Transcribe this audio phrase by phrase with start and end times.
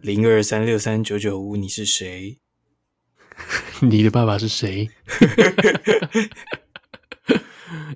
[0.00, 2.38] 零二三六三九九五，你是谁？
[3.82, 4.88] 你的爸爸是谁？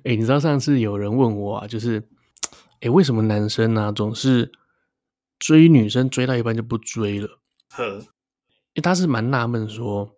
[0.03, 2.03] 哎、欸，你知道上次有人问我啊，就是，
[2.51, 4.51] 哎、欸，为什么男生呢、啊、总是
[5.39, 7.39] 追女生追到一半就不追了？
[7.69, 8.05] 呵，
[8.75, 10.13] 欸他是蛮纳闷，说，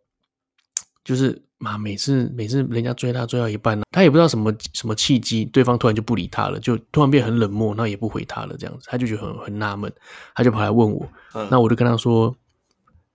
[1.05, 9.89] 就是嘛，每次每次人家追他追到一半呢，他也不知道什么什么契机，对方突然就不理他了，就突然变很冷漠，然后也不回他了，这样子，他就觉得很很纳闷，
[10.35, 11.07] 他就跑来问我，
[11.49, 12.35] 那我就跟他说，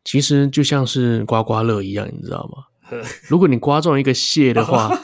[0.04, 2.64] 其实就像是刮刮乐一样，你知道吗？
[3.28, 4.90] 如果你刮中一个蟹的话。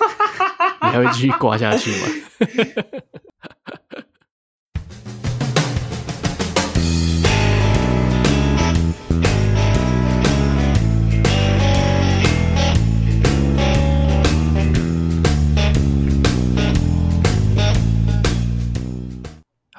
[0.79, 2.07] 你还会继续刮下去吗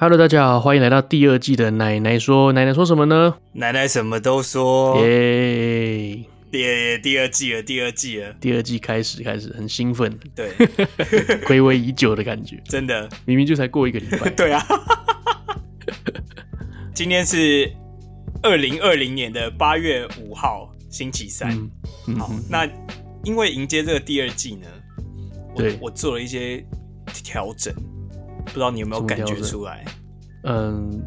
[0.00, 2.52] ？Hello，大家好，欢迎来到第二季的奶奶说。
[2.52, 3.34] 奶奶说什么呢？
[3.54, 4.96] 奶奶什么都说。
[5.04, 6.24] 耶、yeah。
[6.52, 10.52] 第第二季了，第二季了，第二季开始开始很兴奋，对，
[11.44, 14.64] 暌违已久的感觉，真的，明明就才过一个礼拜， 对啊，
[16.94, 17.68] 今天是
[18.40, 21.50] 二零二零年的八月五号，星期三，
[22.06, 22.68] 嗯、好、嗯，那
[23.24, 24.68] 因为迎接这个第二季呢，
[25.56, 26.64] 对我，我做了一些
[27.12, 27.74] 调整，
[28.48, 29.84] 不知道你有没有感觉出来？
[30.44, 31.00] 嗯，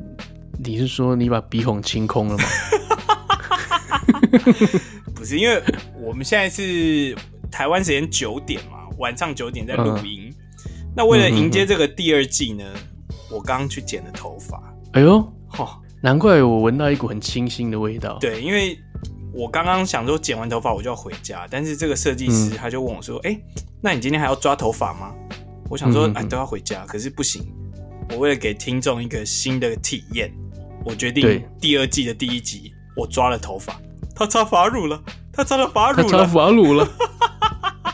[0.63, 2.43] 你是说你把鼻孔清空了吗？
[5.15, 5.61] 不是，因为
[6.01, 7.15] 我们现在是
[7.51, 10.71] 台湾时间九点嘛，晚上九点在录音、嗯。
[10.95, 14.61] 那为了迎接这个第二季呢，嗯、我刚刚去剪了头发。
[14.93, 15.17] 哎呦，
[15.57, 15.69] 哦，
[16.01, 18.17] 难怪我闻到一股很清新的味道。
[18.19, 18.77] 对，因为
[19.33, 23.43] 我刚刚想说剪完头发我就要回家，但是这个设计师他就问我说：“哎、嗯欸，
[23.81, 25.13] 那你今天还要抓头发吗？”
[25.71, 27.49] 我想说：“哎、嗯，都要回家。”可是不行，
[28.09, 30.29] 我为了给听众一个新的体验，
[30.83, 33.79] 我决定第二季的第一集我抓了头发。
[34.13, 36.85] 他擦发乳了，他擦了发乳了，他擦发乳了。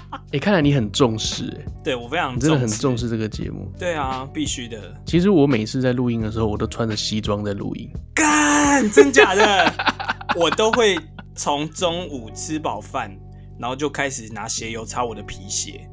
[0.10, 3.72] 哎、欸，看来你很重视哎、欸，对我非常真的很重视这个节目。
[3.78, 4.94] 对啊，必须的。
[5.06, 7.88] 其实我每次在录音的时候，我都穿着西装在录音。
[8.14, 9.74] 干，真假的？
[10.36, 10.98] 我都会
[11.36, 13.16] 从中午吃饱饭，
[13.58, 15.88] 然后就开始拿鞋油擦我的皮鞋，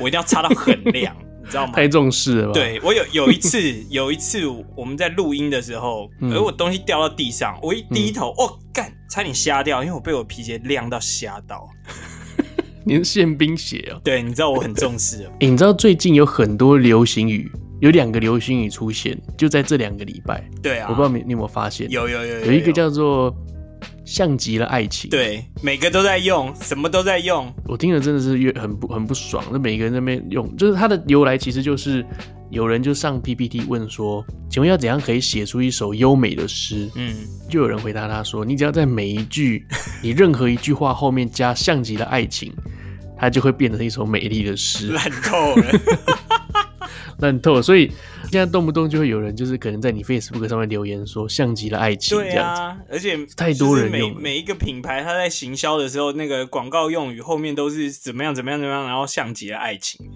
[0.00, 1.14] 我一定要擦到很亮。
[1.42, 1.72] 你知道吗？
[1.74, 2.52] 太重视了吧？
[2.52, 4.46] 对，我有有一次， 有一次
[4.76, 11.68] 我们在录音的时候，而、嗯、我东西掉到地上，我一低头，嗯、哦，干，差点瞎掉，因为我被我皮鞋亮到瞎到。
[12.84, 14.00] 你是宪兵鞋哦？
[14.04, 15.24] 对，你知道我很重视。
[15.24, 17.50] 哦、欸，你知道最近有很多流行语，
[17.80, 20.48] 有两个流行语出现，就在这两个礼拜。
[20.62, 21.90] 对啊，我不知道你你有没有发现？
[21.90, 23.34] 有有有有，有一个叫做。
[24.04, 27.52] 像极了爱情，对，每个都在用，什么都在用。
[27.66, 29.44] 我听了真的是越很不很不爽。
[29.52, 32.04] 那每个人在那边用，就是它的由来，其实就是
[32.50, 36.90] 有人就上 PPT 问说，请问要怎样可以写出一首优美的诗？
[36.96, 37.14] 嗯，
[37.48, 39.64] 就有人回答他说，你只要在每一句，
[40.02, 42.52] 你任何一句话后面加像极了爱情，
[43.18, 44.88] 它就会变成一首美丽的诗。
[44.88, 45.80] 烂透了，
[47.20, 47.92] 烂透了，所以。
[48.30, 60.06] 现在动不动就会有人，就是可能在你 Facebook 上面留言说像极了爱情，对啊，而且太多人用每每一个品牌，他在行销的时候，那个广告用语后面都是怎么样怎么样怎么样，然后像极了爱情，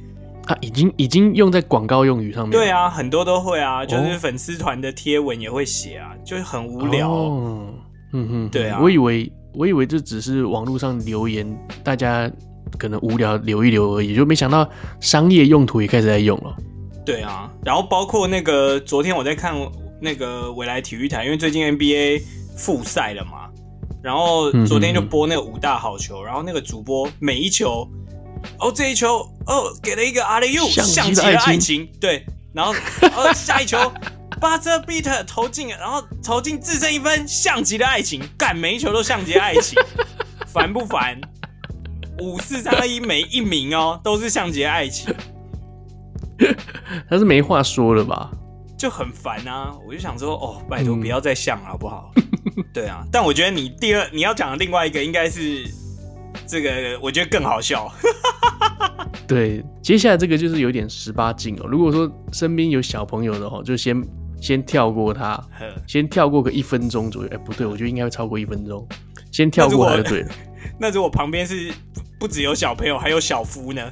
[0.46, 2.52] 啊，已经已经用在广告用语上面。
[2.52, 7.10] 对啊，很多都会啊，就是粉丝团的贴文也会写啊，就是很无聊。
[7.10, 7.74] 哦、
[8.12, 11.44] 嗯哼，对啊，我以为我以为这只是网络上留言，
[11.82, 12.30] 大家
[12.78, 14.68] 可能无聊留一留而已，就没想到
[15.00, 16.56] 商业用途也开始在用了。
[17.04, 19.54] 对啊，然后包括那个昨天我在看
[20.00, 22.22] 那个未来体育台，因为最近 NBA
[22.56, 23.50] 复赛了嘛，
[24.02, 27.86] 然后昨天就播那个五大好球，然后那个主播每一球，
[28.58, 33.76] 哦这一球哦给了一个阿里 u 像极了爱情，对，然后哦下一球
[34.40, 39.78] buzzer beater 投进，然后投进自身一分，像极了爱情，干每一球都像极了爱情，
[40.46, 41.20] 烦不烦？
[42.20, 45.14] 五四三二一每一名哦都是像极了爱情。
[47.08, 48.30] 他是没话说了吧？
[48.76, 49.72] 就很烦啊！
[49.86, 52.12] 我就想说，哦，拜托不要再像了，好不好？
[52.74, 55.64] 对啊，但我觉得你第二你要讲的另外一个应该是
[56.46, 57.90] 这个，我觉得更好笑。
[59.26, 61.66] 对，接下来这个就是有点十八禁哦。
[61.66, 64.04] 如果说身边有小朋友的话，就先
[64.40, 65.42] 先跳过他，
[65.86, 67.28] 先跳过个一分钟左右。
[67.30, 68.86] 哎、欸，不对，我觉得应该会超过一分钟，
[69.30, 70.28] 先跳过他就对了。
[70.78, 71.72] 那如果 旁边是
[72.18, 73.82] 不只有小朋友，还有小夫呢？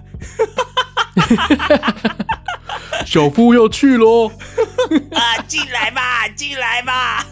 [3.06, 4.28] 小夫要去喽！
[5.12, 7.26] 啊，进来吧，进来吧！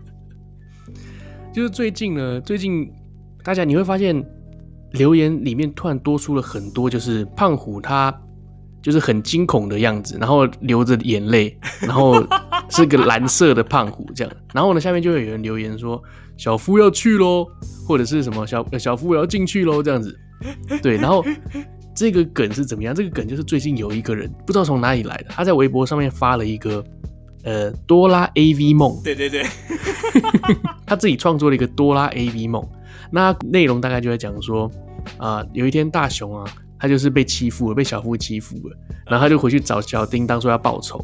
[1.52, 2.90] 就是最近呢，最近
[3.42, 4.24] 大家你会发现
[4.92, 8.14] 留言里面突然多出了很多，就是胖虎他
[8.82, 12.22] 就是很惊恐的样子，然后流着眼泪，然后
[12.68, 14.32] 是个蓝色的胖虎这样。
[14.52, 16.02] 然后呢，下面就会有人留言说
[16.36, 17.46] ：“小夫要去喽，
[17.86, 20.18] 或者是什么小小夫我要进去喽这样子。”
[20.82, 21.24] 对，然后
[21.96, 22.94] 这个梗是怎么样？
[22.94, 26.84] 这个梗就是最近有一个人不知道从哪里来的，他在微博上面发了一个
[27.42, 29.46] 呃哆啦 A V 梦，对对对，
[30.84, 32.62] 他自己创作了一个哆啦 A V 梦。
[33.10, 34.70] 那内容大概就在讲说
[35.16, 36.44] 啊、呃，有一天大雄啊，
[36.78, 38.76] 他就是被欺负了，被小夫欺负了，
[39.06, 41.02] 然后他就回去找小叮当说要报仇。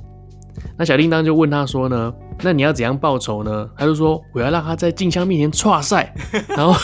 [0.76, 2.12] 那小叮当就问他说呢，
[2.42, 3.66] 那你要怎样报仇呢？
[3.78, 6.14] 他就说我要让他在静香面前挫赛，
[6.48, 6.74] 然后。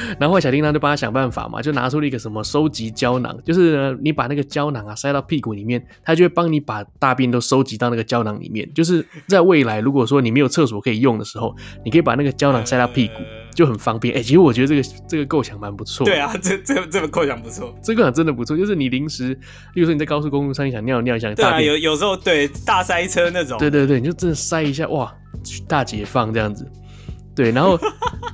[0.18, 8.68] 然后小叮当就帮他想办法嘛，就拿出了一个什么收集胶囊，就是呢你把那个胶囊啊塞到屁股里面，他就会帮你把大便都收集到那个胶囊里面。
[8.74, 11.54] 就是在未来，如果说你没有厕所可以用的时候，
[11.84, 13.14] 你可以把那个胶囊塞到屁股，
[13.54, 14.14] 就很方便。
[14.14, 16.04] 哎、欸，其实我觉得这个这个构想蛮不错。
[16.04, 18.56] 对啊，这这这个构想不错，这个想真的不错。
[18.56, 19.34] 就是你临时，
[19.74, 25.12] 比如说你在高速公路上你想尿尿，想大便，有有时候对大塞车那种，对对对，你就真的塞一下，哇，
[25.66, 26.70] 大解放这样子。
[27.34, 27.78] 对，然后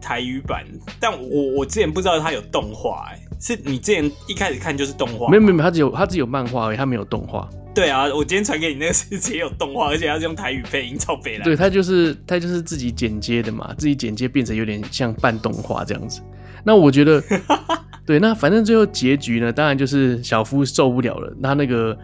[0.00, 0.64] 台语版，
[1.00, 5.28] 但我我之前不知道它有动画，哎，是你之前一开始看就是动画？
[5.30, 7.48] 没有没有没有，它只有它只有漫画而已，它没有动画。
[7.74, 11.44] 对啊，我今天传给你那个是直接有动画，而且它是用台语配音，超北烂。
[11.44, 16.20] 对，它就是它就是自己剪接的嘛，自己剪接变成有点像半动画这样子。
[16.64, 17.22] 那我觉得，
[18.04, 21.96] 对，那反正最后结局呢，当然就是小夫受不了了，他那个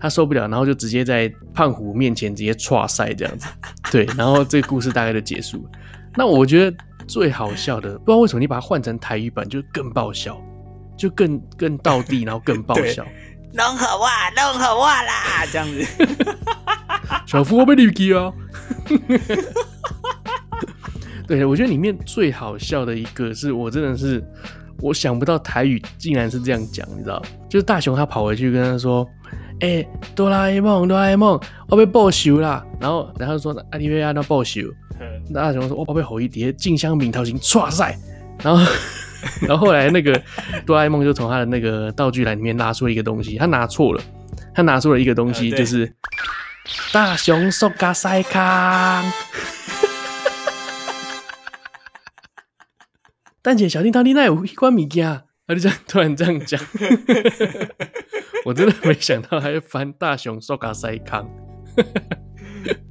[0.00, 3.46] 他受不了，然后就直接在胖虎面前直接踹赛这样子。
[3.92, 5.70] 对，然后这个故事大概就结束了。
[6.16, 6.76] 那我觉得
[7.06, 10.42] 最好笑的，不知道为什么你把它换成台语版就更爆笑，
[11.00, 13.02] 就更更到地， 然后更爆笑。
[13.54, 15.84] 弄好哇，弄好哇啦，这样子。
[17.26, 18.30] 小夫我被绿记啊。
[21.26, 24.22] 对，我觉得里面最好笑的一个是我真的是
[24.80, 27.22] 我想不到台语竟然是这样讲，你知道？
[27.48, 29.08] 就是大雄他跑回去跟他说
[29.60, 34.60] ：“哎、欸，哆啦 A 梦，哆啦 A 梦，我被报仇啦。”然后然后说：“阿弟要那报仇。”
[35.32, 37.98] 大雄说：“我宝贝吼一叠静香茗桃型唰赛。”
[38.44, 38.62] 然后。
[39.46, 40.20] 然后后来那个
[40.64, 44.00] 哆啦 A 梦就从他的那个道具栏里面拿出了一个东西，他拿错了，
[44.54, 45.92] 他拿出了一个东西，就是
[46.92, 49.04] 大雄索卡塞康。
[53.42, 56.60] 但姐小叮当，你那有一关米家，他就这样突然这样讲，
[58.44, 61.28] 我真的没想到还会翻大雄索卡塞康，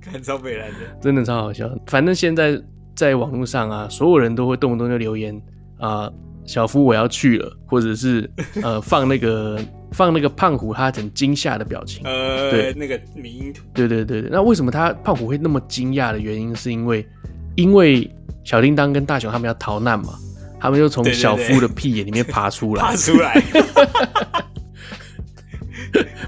[0.02, 1.70] 看超北来的，真的超好笑。
[1.86, 2.60] 反正现在
[2.96, 5.40] 在网络上啊，所有人都会动不动就留言。
[5.80, 6.14] 啊、呃，
[6.46, 8.30] 小夫我要去了，或者是
[8.62, 9.60] 呃放那个
[9.92, 14.30] 放那个胖虎他很惊吓的表情，呃，对，那个迷因图，对对对对。
[14.31, 17.07] 那为什么他胖虎会那么惊讶的原因，是因为
[17.56, 18.09] 因为
[18.44, 20.14] 小叮当跟大雄他们要逃难嘛，
[20.59, 23.44] 他们就从小夫的屁眼里面爬出来， 爬出来，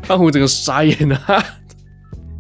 [0.03, 1.43] 胖虎整个傻眼了，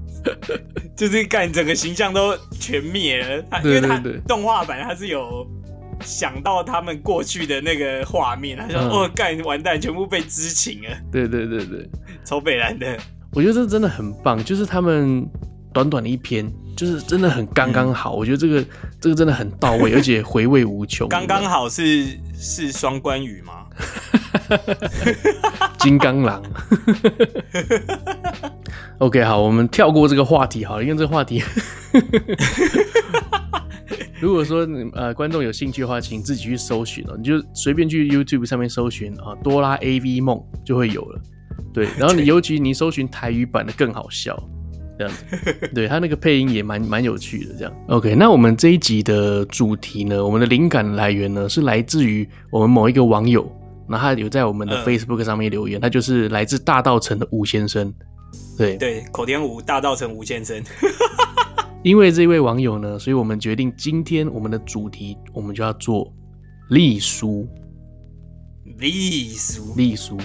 [0.95, 5.45] 就是干整个形象都全灭了，对对对，因为他动画版它是有。
[6.01, 11.89] 想到他们过去的那个画面，他说：“嗯、哦，干完蛋，全部被知情了。”对对对对，
[12.23, 12.97] 超北烂的。
[13.33, 15.25] 我觉得这真的很棒，就是他们
[15.71, 18.15] 短短的一篇，就是真的很刚刚好。
[18.15, 18.65] 嗯、我觉得这个
[18.99, 21.07] 这个真的很到位，而且回味无穷。
[21.09, 23.65] 刚刚好是是双关语吗？
[25.79, 26.43] 金刚狼。
[28.99, 31.41] OK，好，我们跳过这个话题，好了，因为这个话题。
[34.21, 41.19] 如果说呃观众有兴趣的话，请自己去搜寻哦，你就随便去 YouTube 上面搜寻啊，哆啦 A V 梦就会有了。
[41.73, 44.37] 对，然后你 尤其你搜寻台语版的更好笑，
[44.99, 47.55] 这样子，对他那个配音也蛮蛮有趣的。
[47.57, 53.51] 这样，OK，那我们这一集的主题呢，我们的灵感来源呢是来自于我们某一个网友，
[53.89, 57.91] 那他有在我们的 Facebook 上面留言，他就是来自大道城的吴先生。
[58.57, 60.61] 对对，口天吴大道城吴先生。
[61.83, 66.11] 因为这位网友呢，所以我们决定今天我们的主题，我们就要做
[66.69, 67.47] 隶书。
[68.77, 70.17] 丽苏，丽苏，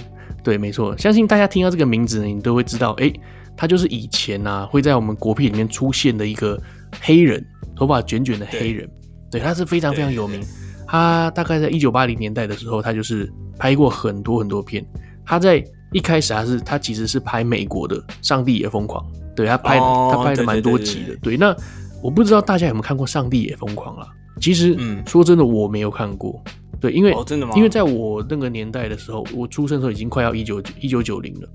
[0.43, 3.11] 对，没错，相信大家听到这个名字呢，你都会知道，哎，
[3.57, 6.59] 他就是以前啊会在我们国片里面出现的一个
[7.01, 7.43] 黑人，
[7.75, 8.87] 头发卷卷的黑人，
[9.29, 10.41] 对，对，他是非常非常有名。
[10.87, 14.85] 他大概在一九八零年代的时候，他就是拍过很多很多片。
[15.25, 15.61] 他在
[15.91, 19.03] 一开始他是他其实是拍美国的《上帝也疯狂》，
[19.37, 21.37] 对，他拍、哦、他拍的蛮多集的，对，对，对，对。
[21.37, 21.55] 那
[22.01, 24.07] 我不知道大家有没有看过《上帝也疯狂》啦？
[24.41, 26.43] 其实，嗯，说真的，我没有看过。
[26.79, 27.53] 对，因为、哦、真的吗？
[27.55, 31.49] 因为在我那个年代的时候，我出生的时候已经快要一九一九九零了。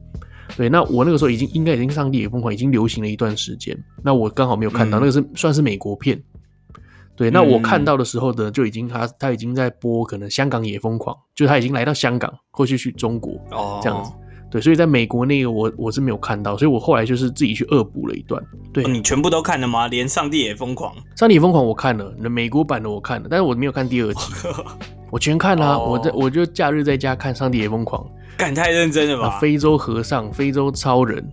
[0.56, 3.76] 对，那我那个时候已经应该已经《上帝也疯狂》已经流行了一段时间。
[4.02, 6.22] 那我刚好没有看到，嗯、那个是算是美国片。
[7.14, 14.12] 对，那我看到的时候呢，就已经他他已经在播，可能香港也疯狂，就他已经来到香港，或许去中国哦，这样子。
[14.52, 18.38] 对，所以在美国那个我我是没有看到，所以我后来就是自己去恶补了一段。
[18.70, 19.88] 对，你全部都看了吗？
[19.88, 24.32] 连上帝也疯狂，上帝也疯狂我看了，那美国版的我看了，但是我没有看第二集，
[25.10, 25.76] 我全看了、啊。
[25.78, 28.06] 哦、我在我就假日在家看上帝也疯狂，
[28.36, 29.38] 干太认真了吧？
[29.40, 31.26] 非洲和尚、非洲超人，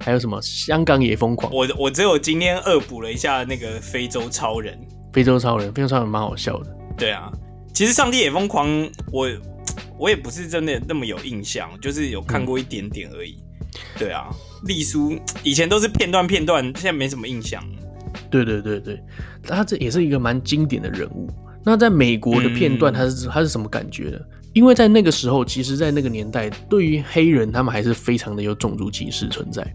[0.00, 1.54] 还有什么香港也疯狂。
[1.54, 4.76] 我我只有今天恶补了一下那个非洲超人，
[5.12, 6.76] 非洲超人，非洲超人蛮好笑的。
[6.98, 7.30] 对啊，
[7.72, 8.68] 其实上帝也疯狂
[9.12, 9.28] 我。
[9.98, 13.36] 我也不是真的那么有印象，就是有看过一点点而已。
[13.60, 14.28] 嗯、对啊，
[14.66, 17.62] 丽书以前都是片段片段，现在没什么印象。
[18.30, 19.02] 对对对对，
[19.42, 21.28] 他这也是一个蛮经典的人物。
[21.64, 24.18] 那在美国的片段，他是他是什么感觉呢？
[24.52, 29.66] 因为在那个时候，其实，在那个年代，对于黑人，他们还是非常的有种族歧视存在。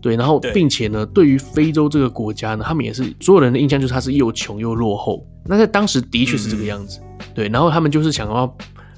[0.00, 5.26] 对，然后并且呢，对于非洲这个国家呢，他们也是所有人的印象就是他是又穷又落后。
[5.44, 7.00] 那在当时的确是这个样子。
[7.02, 8.56] 嗯、对，然后他们就是想要。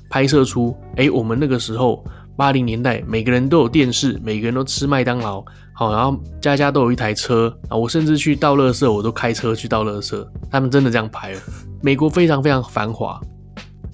[0.08, 2.04] 拍摄出，哎、欸，我们那个时候
[2.36, 10.26] 八零年代，每个人都有电视，每个人都吃麦当劳，好，然后家家都有一台车啊，我甚至去倒垃圾，我都开车去倒垃圾。
[10.50, 11.40] 他们真的这样拍了，
[11.82, 13.20] 美国非常非常繁华。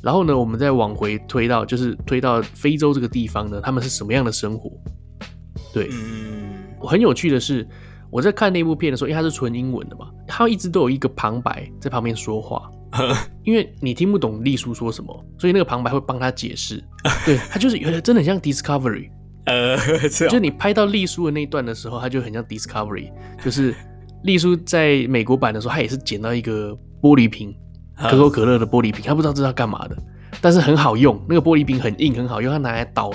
[0.02, 4.70] 然后呢，我们再往回推到，就是推到非洲这个地方呢，他们是什么样的生活？
[5.72, 7.66] 对，嗯，很有趣的是，
[8.10, 12.70] 我在看那部片的时候，因为它是纯英文的嘛，它一直都有一个旁白在旁边说话。
[13.44, 16.82] 因为你听不懂丽叔说什么，所以那个旁白会帮他解释。
[17.26, 19.10] 对，他就是有点真的很像 Discovery。
[19.46, 19.76] 呃，
[20.08, 23.10] 就是你拍到丽叔的那一段的时候，他就很像 Discovery。
[23.44, 23.74] 就是
[24.22, 26.70] 丽叔在美国版的时候，他也是捡到一个
[27.02, 27.54] 玻璃瓶，
[28.08, 29.96] 可口可乐的玻璃瓶，他不知道这是要干嘛的，
[30.40, 31.22] 但是很好用。
[31.28, 33.10] 那个玻璃瓶很硬，很好用，他拿来捣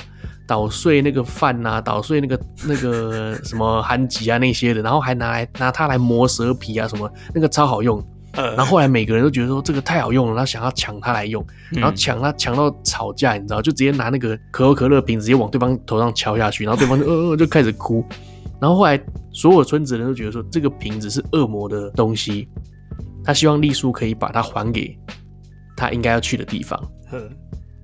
[0.46, 8.00] 捣碎那个饭啊，捣碎那个那个什么韩吉啊那些的，然后还拿来拿它来磨蛇皮啊什么，那个超好用。
[8.56, 18.06] 然后后来每个人都觉得说这个太好用了，他想要抢它来用，然后抢他抢到吵架，你知道，就直接拿那个可口可乐瓶直接往对方头上敲下去，然后对方就 呃呃就开始哭。
[18.60, 22.48] 然后后来所有村子人都觉得说这个瓶子是恶魔的东西，
[23.24, 24.98] 他希望丽叔可以把它还给
[25.76, 26.78] 他应该要去的地方。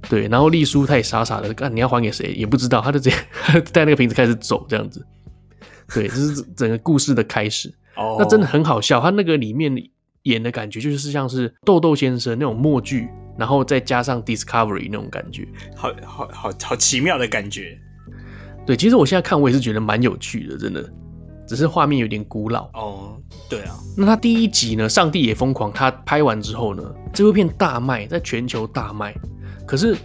[0.10, 3.16] 对，然后丽叔他也傻傻的，干你要还给谁也不知道，他就直接
[3.74, 5.06] 带那个瓶子开始走这样子。
[5.94, 7.74] 对，这是整个故事的开始。
[7.96, 9.76] 哦，那真的很好笑，他那个里面。
[10.26, 17.76] 演的感觉就是像是豆豆先生那种默剧，然后再加上 Discovery 那种感觉，好好好好奇妙的感觉。
[18.66, 20.84] 对，其实我现在看我也是觉得蛮有趣的，真的，
[21.48, 22.64] 只是画面有点古老。
[22.74, 23.76] 哦，对啊。
[23.96, 29.16] 那他第一集呢，上帝也疯狂，他拍完之后呢，这部片大卖，在全球大卖。
[29.68, 29.96] 可是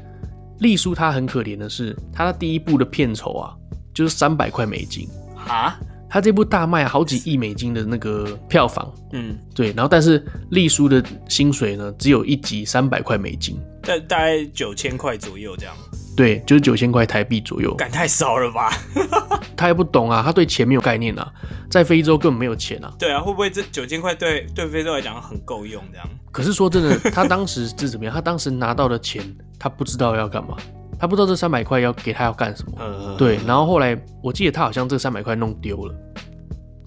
[0.58, 3.56] 丽叔他很可怜的是，他的第一部的片酬啊，
[3.94, 5.08] 就是三百块美金
[5.48, 5.80] 啊。
[6.10, 15.74] 他这部大卖好几亿美金的那个票房，嗯，对，然后但是丽叔的薪水呢，只有一集三百块美金，大大概九千块左右这样，
[16.16, 18.72] 对，就是九千块台币左右，感太少了吧？
[19.56, 21.32] 他也不懂啊，他对钱没有概念啊，
[21.70, 22.92] 在非洲根本没有钱啊。
[22.98, 26.08] 对啊，会不会这九千块对对非洲来讲很够用这样？
[26.32, 28.12] 可是说真的，他当时是怎么样？
[28.12, 29.22] 他当时拿到的钱，
[29.58, 30.56] 他不知道要干嘛。
[31.00, 35.94] 他不知道这三百块要给他要干什么，嗯、对，然后后来我记得他好像这三百块弄丢了，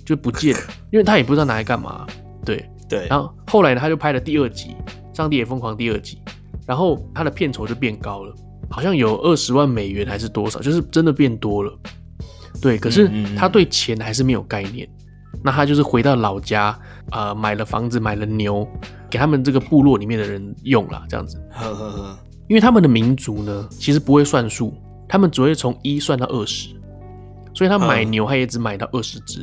[0.06, 2.06] 就不见了，因为他也不知道拿来干嘛，
[2.46, 2.64] 对。
[2.90, 4.76] 对，然后后来呢，他就拍了第二集
[5.18, 6.22] 《上帝也疯狂》第二集，
[6.68, 8.36] 然后他的片酬就变高了，
[8.70, 11.74] 好像有二十万美元还是多少，就是真的变多了，
[12.62, 14.88] 对，可是他对钱还是没有概念，
[15.42, 16.66] 那他就是回到老家
[17.10, 18.68] 啊、呃，买了房子，买了牛，
[19.10, 21.42] 给他们这个部落里面的人用了，这样子。
[21.52, 22.20] 呵呵呵
[22.54, 24.72] 因为他们的民族呢，其实不会算数，
[25.10, 26.70] 他们只会从一算到二十，
[27.52, 29.40] 所以他买牛他也只买到二十只，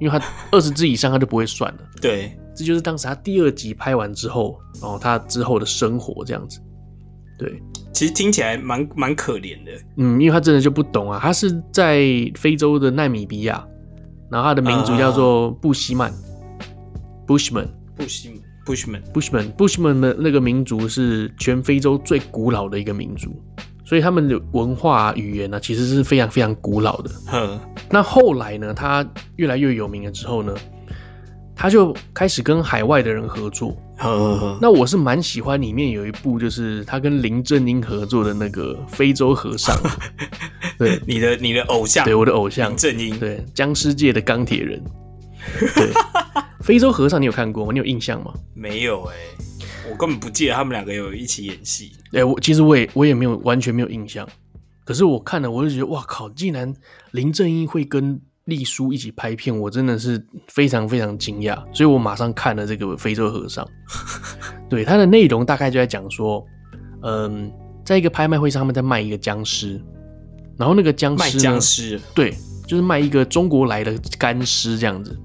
[0.00, 1.80] 因为他二十只以上他就不会算了。
[2.00, 6.58] 对，这就是当时他第二集拍完之后，然后他之后的生活这样子。
[7.38, 9.72] 对，其实听起来蛮蛮可怜的。
[9.98, 12.00] 嗯，因为他真的就不懂啊，他是在
[12.36, 13.62] 非洲的纳米比亚，
[14.30, 16.10] 然后他的民族叫做布希曼
[17.26, 18.38] ，Bushman，布希曼。
[18.70, 23.30] Bushman，Bushman，Bushman Bushman 的那个民族是全非洲最古老的一个民族，
[23.84, 27.10] 所以他们的文化、啊、语言呢、啊，其实是非常非常古老的。
[27.26, 27.60] 呵
[27.90, 29.04] 那后来呢，他
[29.36, 30.54] 越来越有名了之后呢，
[31.56, 33.76] 他就开始跟海外的人合作。
[34.62, 39.76] 那我是蛮喜欢里面有一部，就是他跟林正英合作的那个《非洲和尚》。
[40.78, 44.82] 对，你的你的偶像，对我的偶像林正英，对僵尸界的钢铁人。
[45.74, 45.92] 对，
[46.60, 47.72] 非洲和尚你有看过吗？
[47.72, 48.32] 你有印象吗？
[48.54, 51.92] 没有哎、欸，我根本不记得他们两个有一起演戏。
[52.12, 54.28] 哎、欸，我其实我也我也没有完全没有印象，
[54.84, 56.74] 可是我看了我就觉得哇靠，竟然
[57.12, 63.66] 林正英会跟丽叔一起拍片，我真的是非常非常惊讶，所以我马上看了这个非洲和尚。
[64.68, 66.44] 对，它的内容大概就在讲说，
[67.02, 67.50] 嗯，
[67.84, 69.80] 在一个拍卖会上，他们在卖一个僵尸，
[70.56, 72.34] 然后那个僵尸卖僵尸，对，
[72.66, 75.16] 就是卖一个中国来的干尸这样子。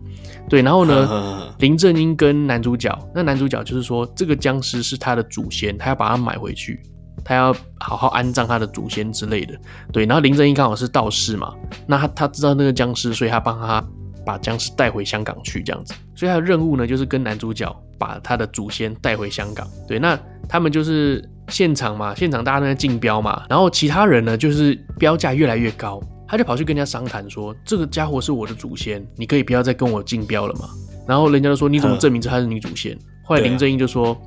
[0.49, 6.81] 对，然后呢，呵呵呵林正英跟男主角，那男主角就是说，这个僵尸是他的祖先，他要把它买回去。
[7.23, 9.57] 他要好好安葬他的祖先之类的，
[9.91, 10.05] 对。
[10.05, 11.55] 然后林正英刚好是道士嘛，
[11.87, 13.83] 那他他知道那个僵尸，所以他帮他
[14.23, 15.95] 把僵尸带回香港去，这样子。
[16.13, 19.67] 所以他的任务呢，就是跟男主角把他的祖先带回香港。
[19.87, 20.15] 对，那
[20.47, 30.69] 他们就是现场嘛，现场大家都在竞标嘛，然后其他人呢，就是标价越来越高，他就跑去跟人家商谈说，这个家伙是我的祖先，你可以不要再跟我竞标了嘛。
[31.07, 32.97] 然后人家就说，你怎么证明这他是你祖先？
[33.23, 34.19] 后来林正英就说，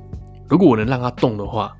[0.47, 1.75] 如果我能让他动的话。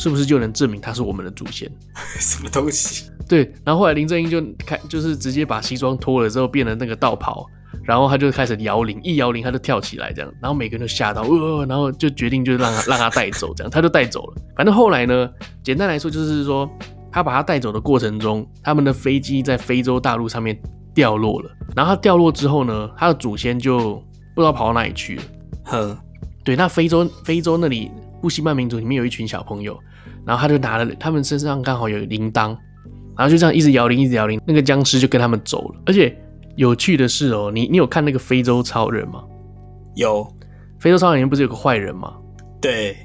[0.00, 1.68] 是不是就能证明他是我们的祖先？
[2.20, 3.10] 什么东西？
[3.28, 7.44] 对，然后后来林正英就开，就是直接把西装脱了之后变成那个道袍，
[7.82, 14.36] 然后他就开始摇铃，一摇铃他就跳起来这样，然后每个人都吓到，呃，然后就决定就让他让他带走这样，他就带走了。
[14.56, 15.28] 反正后来呢，
[15.64, 16.70] 简单来说就是说，
[17.18, 20.56] 他把他带走的过程中，他们的飞机在非洲大陆上面
[20.94, 23.94] 掉落了，然后他掉落之后呢，他的祖先就
[24.34, 25.22] 不知道跑到哪里去了。
[25.64, 25.98] 呵，
[26.44, 27.90] 对，那非洲非洲那里。
[28.20, 29.78] 布希曼民族里面有一群小朋友，
[30.26, 32.48] 然后他就拿了，他们身上刚好有铃铛，
[33.16, 35.80] 然后就这样一直摇铃，一直摇铃，那个僵尸就跟他们走了。
[35.86, 36.12] 而且
[36.56, 39.22] 有趣的是哦，你你有看那个非洲超人吗？
[39.94, 40.26] 有，
[40.80, 42.12] 非洲超人里面不是有个坏人吗？
[42.60, 42.96] 对，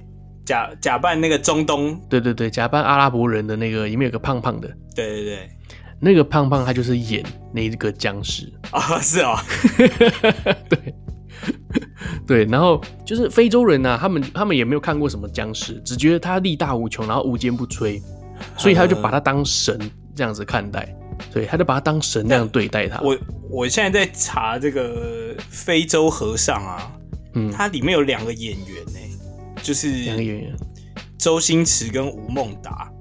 [0.46, 5.50] 假假扮那个中东，对对对，假扮阿拉伯人的那个里面有个胖胖的，对对对，
[6.00, 8.52] 那个胖胖他就是演那个僵尸。
[8.72, 9.36] 啊，是哦，
[10.70, 10.96] 对。
[12.26, 18.02] 对，然后就是非洲人呐、啊，他们他们也没有看过什么僵尸，只觉得他力大无穷，然后无坚不摧，
[18.58, 19.78] 所以他就把他当神
[20.16, 20.96] 这样子看待，
[21.34, 23.02] 对，他就把他当神那样对待他。
[23.02, 23.18] 我
[23.50, 26.92] 我现在在查这个非洲和尚啊，
[27.34, 29.00] 嗯，他里面有两个演员呢，
[29.64, 30.56] 就是两个演员，
[31.18, 32.92] 周星驰跟吴孟达。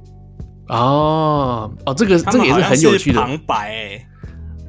[0.68, 4.08] 哦哦，这个这个也是很有趣的旁白哎。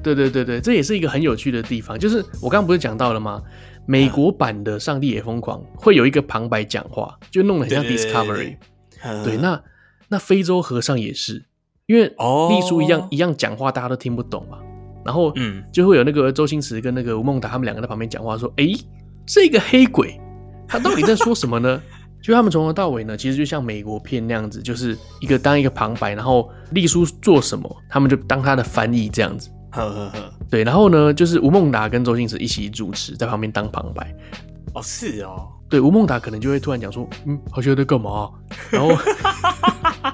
[0.04, 3.42] 对对对对，这也是一个很有趣的地方，就是我刚刚不是讲到了吗？
[3.86, 8.58] 美国版的《上帝也疯狂》会有一个旁白讲话，就弄得很像 Discovery。
[9.24, 9.62] 对，那
[10.10, 11.46] 那非洲和尚也是，
[11.86, 14.58] 因为丽叔一样、哦、一样讲话，大家都听不懂嘛。
[15.06, 18.68] 然后嗯，就会有那个周星驰跟那个吴孟达他们两个在旁边讲话，说：“哎，
[19.26, 20.20] 这个黑鬼
[20.68, 21.82] 他到底在说什么呢？”
[22.24, 29.50] 就他们从头到尾呢，其实就像美国片那样子，就是一个当一个旁白，然后丽叔做什么，他们就当他的翻译这样子。
[29.72, 34.16] 呵呵呵，对，然后呢，就是吴孟达跟周星驰一起主持，在旁边当旁白。
[34.74, 35.50] 哦，是哦。
[35.68, 38.30] 对，吴孟达可能就会突然讲说：“嗯，好像在干嘛？”
[38.72, 38.96] 然后，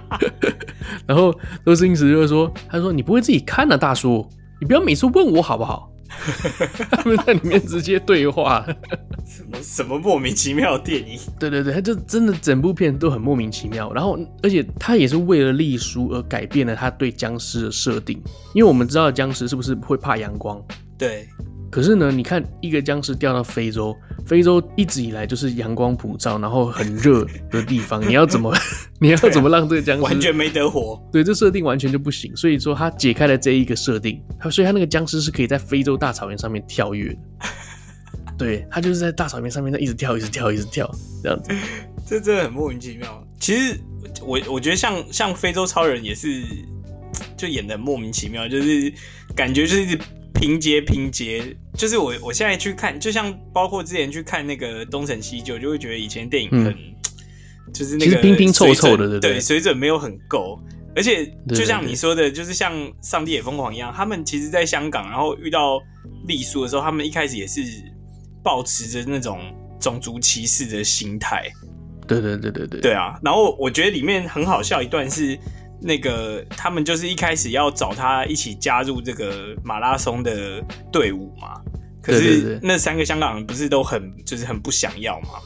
[1.05, 1.31] 然后
[1.65, 4.25] 周星驰就会说：“他说你不会自己看呢、啊，大叔，
[4.59, 5.88] 你不要每次问我好不好？”
[6.91, 8.65] 他们在里面直接对话，
[9.25, 11.19] 什么什么莫名其妙的电影？
[11.39, 13.93] 对对对，他就真的整部片都很莫名其妙。
[13.93, 18.21] 然后，而且他也是为了丽叔而改变了他对僵尸的设定，
[18.53, 20.61] 因为我们知道僵尸是不是会怕阳光？
[20.97, 21.27] 对。
[21.71, 23.95] 可是呢，你看一个僵尸掉到非洲，
[24.29, 28.55] 非洲一直以来就是阳光普照，然后很热的地方，你要怎么，
[29.01, 31.03] 你要怎么让这个僵尸完全没得活？
[31.11, 32.35] 对，这设定完全就不行。
[32.35, 37.19] 所以说他解开了这一个设定，他所以他那个僵尸是可以在非洲大草原上面跳跃的。
[38.37, 40.87] 对，他就是在大草原上面在一直跳，一直跳，一直跳
[41.23, 41.51] 这样子。
[42.05, 43.27] 这真的很莫名其妙。
[43.39, 43.79] 其实
[44.21, 46.43] 我我觉得像像非洲超人也是，
[47.35, 48.93] 就演的莫名其妙，就是
[49.35, 49.99] 感觉就是一直。
[50.33, 56.77] 拼接拼接，就是我我现在去看，就像包括之前去看那个东成西就，就会觉得以前电影很，嗯、
[57.73, 60.59] 就是那个拼拼凑凑的，对对，水准没有很够。
[60.95, 65.79] 而且就像你说的，就是像《上帝也疯狂》一样，他们其实在香港，然后遇到
[66.27, 67.61] 丽叔的时候，他们一开始也是
[68.43, 69.39] 保持着那种
[69.79, 71.49] 种族歧视的心态。
[72.07, 73.19] 对对对对对，对啊。
[73.23, 75.37] 然后我觉得里面很好笑一段是。
[75.81, 80.61] 那个他们就是一开始要找他一起加入这个马拉松的
[80.91, 81.61] 队伍嘛，
[82.01, 85.39] 可是那三个香港人不是都很就是很不想要嘛，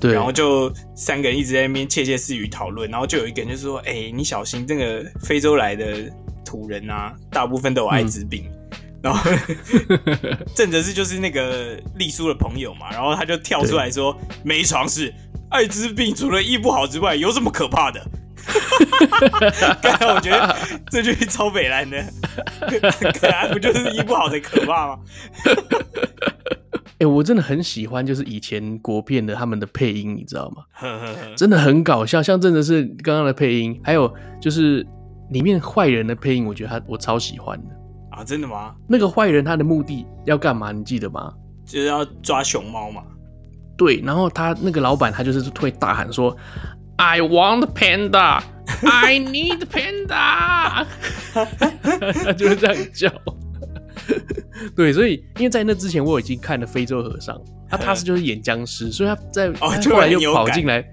[0.00, 6.10] 对，然后就三个人一直在那边窃窃私语讨论，然后就有一个人就说：“哎、欸，你小心，这个非洲来的
[6.44, 8.44] 土人啊，大部分都有艾滋病。
[8.44, 8.52] 嗯”
[9.02, 9.30] 然后
[10.54, 15.14] 郑则是就是那个丽叔的朋友嘛，然后他就跳出来说：“没尝试，
[15.50, 18.04] 艾滋病除了医不好之外，有什么可怕的？”
[19.82, 20.56] 刚才我觉得
[20.90, 22.02] 这句超北烂的，
[23.20, 24.98] 可爱不就是医不好的可怕吗？
[26.98, 30.64] 哎、欸，我真的很喜欢，就是以前国片的他们的配音，你知道吗？
[31.36, 34.86] 真的很搞笑，像真的是刚刚的配音，还有就是
[35.30, 37.70] 里面坏人的配音，我觉得他我超喜欢的
[38.12, 38.24] 啊！
[38.24, 38.74] 真的吗？
[38.88, 40.72] 那个坏人他的目的要干嘛？
[40.72, 41.30] 你记得吗？
[41.66, 43.02] 就是要抓熊猫嘛。
[43.76, 46.34] 对，然后他那个老板他就是会大喊说
[46.96, 48.42] ：“I want panda,
[48.82, 50.86] I need panda。”
[52.24, 53.12] 他就是这样叫。
[54.74, 57.36] 对，所以因为在那之前我已经看了《非洲和尚》，
[57.68, 60.84] 他他是就是演僵尸，所以他在、哦、他突然又跑进来，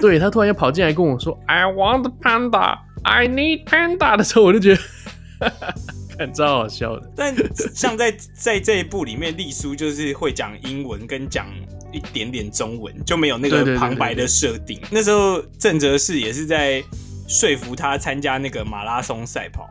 [0.00, 5.52] 对他突然又跑进来跟我说 “I want panda, I need panda” 的时候，我就觉得
[6.20, 7.10] 看 超好笑的。
[7.16, 7.34] 但
[7.74, 11.46] 像在 在这一部里面，丽苏就是会讲英文跟讲
[11.90, 14.78] 一点点中文，就没有那个旁白的设定。
[14.90, 16.84] 那时候郑则仕也是在
[17.26, 19.68] 说服他参加那个马拉松赛跑。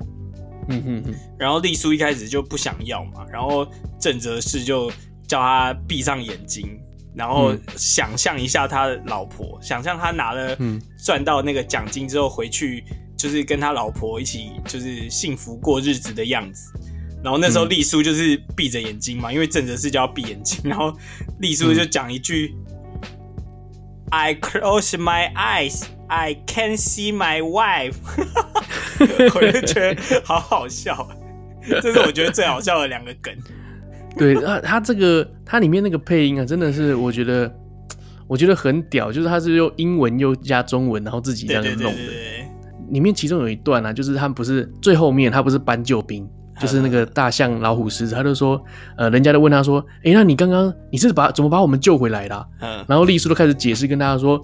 [0.71, 3.67] 嗯哼哼，然后丽苏一开始就不想要嘛，然后
[3.99, 4.91] 郑则仕就
[5.27, 6.79] 叫他闭上眼睛，
[7.15, 10.55] 然后想象一下他的老婆，嗯、想象他拿了
[11.03, 12.83] 赚到那个奖金之后回去，
[13.19, 16.71] 就是跟他老婆一起就是幸福过日子的样子。
[17.21, 20.97] 然后那时候丽叔就是闭着眼睛嘛，因为正则仕就要闭眼睛，然后
[21.39, 23.11] 丽叔就讲一句、嗯、
[24.11, 27.95] ：“I close my eyes, I can see my wife。
[29.35, 31.09] ”我就觉得好好笑，
[31.81, 33.35] 这是我觉得最好笑的两个梗。
[34.17, 37.53] 对他，他这个他里面那个配音啊，真的是我觉得
[38.27, 41.83] 我觉得很屌，就是他是用英文又加中文，然后自己这样弄的。
[41.83, 42.38] 对对对对对。
[42.91, 46.27] 里面其中有一段啊，就是他们不是最后面他不是搬救兵，
[46.59, 48.61] 就是那个大象老虎狮子，他就说
[48.97, 52.45] 呃，人家都问他说，哎、欸，那你刚刚你是把怎么把我们救回来的、啊？
[52.61, 54.41] 嗯，然后丽叔都开始解释跟大家说。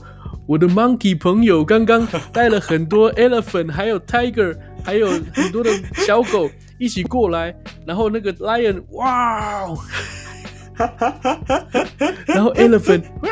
[0.47, 5.71] 我的 monkey 朋友刚刚带了很多 elephant，还有 tiger，还有很多的
[6.05, 9.75] 小狗一起过来，然后那个 lion，哇哦，
[12.27, 13.29] 然后 elephant，哇，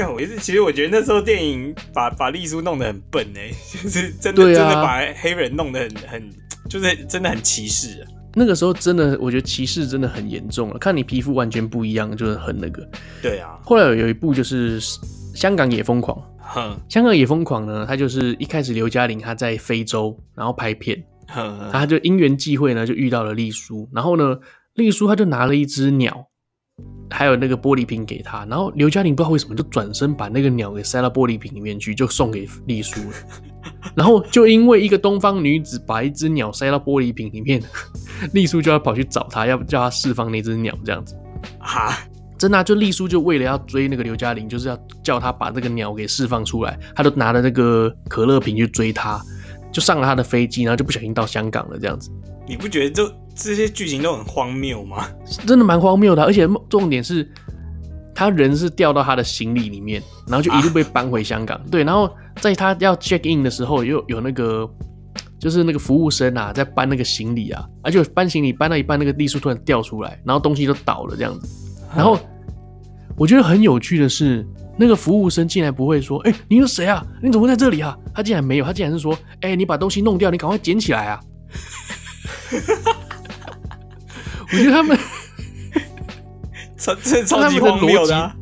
[0.00, 3.50] 看我也是，其实我觉得那时候电影把把丽叔弄得很笨哎，
[3.82, 6.30] 就是真的、啊、真的把黑人弄得很很，
[6.68, 8.08] 就是真的很歧视啊。
[8.34, 10.78] 那个时候真的，我觉得歧视真的很严重了。
[10.78, 12.88] 看你皮肤完全不一样，就是很那个。
[13.20, 13.58] 对啊。
[13.64, 14.80] 后来有一部就是
[15.34, 16.16] 《香港也疯狂》。
[16.38, 16.80] 哼。
[16.88, 21.02] 香港也疯狂呢，他就是一开始刘嘉玲她在非洲，然后拍片。
[21.26, 21.70] 哼。
[21.72, 23.88] 他就因缘际会呢，就遇到了丽叔。
[23.92, 24.38] 然后呢，
[24.74, 26.28] 丽叔他就拿了一只鸟，
[27.10, 28.44] 还有那个玻璃瓶给他。
[28.46, 33.16] 然后刘嘉玲不知道为什么就转身把那个鸟给塞到玻璃瓶里面去，就送给丽叔了。
[33.94, 37.62] 然后就因为一个东方女子把一只鸟塞到玻璃瓶里面，
[38.32, 41.14] 丽叔就要跑去找她，要叫她释放那只鸟，这样子
[41.58, 41.98] 啊，
[42.38, 49.20] 真的、啊，就丽叔就为了要追那个刘嘉玲，就是要叫她把这个鸟给释放出来，他都拿着那个可乐瓶去追她，
[49.70, 52.10] 就上了他的飞机，然后就不小心到香港了，这样子。
[52.50, 55.08] 你不觉得这这些剧情都很荒谬吗？
[55.46, 57.30] 真的蛮荒谬的，而且重点是。
[58.12, 61.56] 他人是掉到他的行李里面，然后就一路被搬回香港。
[61.56, 64.68] 啊、对，然后在他要 check in 的时候，又有那个
[65.38, 71.48] 就是那个服务生啊，在搬那个行李啊，而且搬行李搬到一半，那个丽苏突然掉出来，然后东西都倒了这样子。
[71.96, 72.18] 然后
[73.16, 77.02] 我觉得很有趣的是，那个服务生竟然不会说：“哎、欸，你是谁啊？
[77.22, 81.18] 你怎么会在这里啊？”他竟然没有，他竟然是说：“哎、欸，你把东西弄掉，你赶快捡起来啊！”
[84.52, 84.98] 我觉得他们。
[86.76, 88.34] 超这超级荒谬的、啊，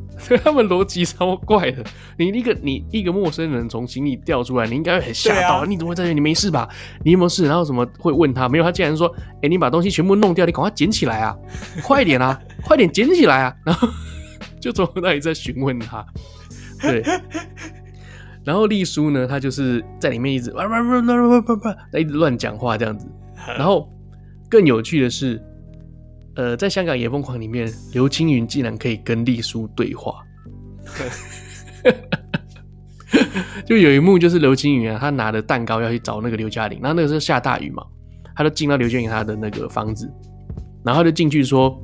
[0.45, 1.83] 他们逻辑超怪的。
[2.17, 5.57] 你一个你一个陌生人从行李掉出来，你应该会很吓到。
[5.57, 6.15] 啊、你怎么会在这里？
[6.15, 6.69] 你没事吧？
[7.05, 7.49] 你有没有事？
[7.49, 8.49] 然后什么会问他？
[8.49, 11.37] 没有，他竟然说：“哎、欸，你把东西全部弄掉，你赶快捡起来啊！
[11.83, 13.89] 快点啊，快点捡起来啊！” 然后
[14.61, 16.07] 就从那里在询问他。
[16.81, 17.03] 对，
[18.45, 23.05] 然后丽叔呢，他就是在里面一直哇哇哇哇哇哇哇，一直乱讲话这样子。
[23.59, 23.89] 然后
[24.51, 25.43] 更有趣的是。
[26.37, 30.23] 呃，在香港也疯狂里面，刘青云竟然可以跟丽叔对话，
[33.67, 37.83] 就有一幕就是刘青云啊，他拿着蛋糕要去找那个刘嘉玲，然后那个时候下大雨嘛，
[38.37, 40.09] 他就进到刘嘉玲他的那个房子，
[40.85, 41.77] 然后他就进去说：“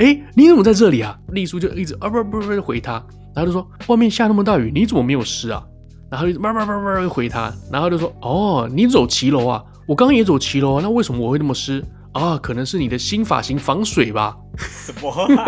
[0.00, 2.92] 哎、欸，你怎么在这里啊？”丽叔就一直啊不不不回他，
[3.34, 5.62] 然后就说：“外面下那么大雨，你怎么没有湿啊？”
[6.10, 9.62] 然后就慢慢慢慢回他，然后就说：“哦，你走骑楼啊？
[9.88, 14.36] 我刚刚也走骑楼啊，那为什么我会那么湿？”啊，可能是你的新发型防水吧？
[14.58, 15.46] 什么、啊？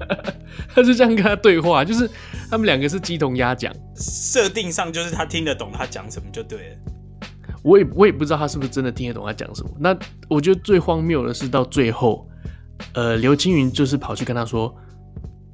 [0.74, 2.08] 他是这样跟他对话，就是
[2.50, 6.76] 他们两个是鸡同鸭讲，设定上就是他听得懂他讲什么就对了。
[7.62, 9.70] 我也我也不知道他是不是真的听得懂他讲什么。
[9.78, 9.96] 那
[10.28, 12.28] 我觉得最荒谬的是到最后，
[12.92, 14.72] 呃，刘青云就是跑去跟他说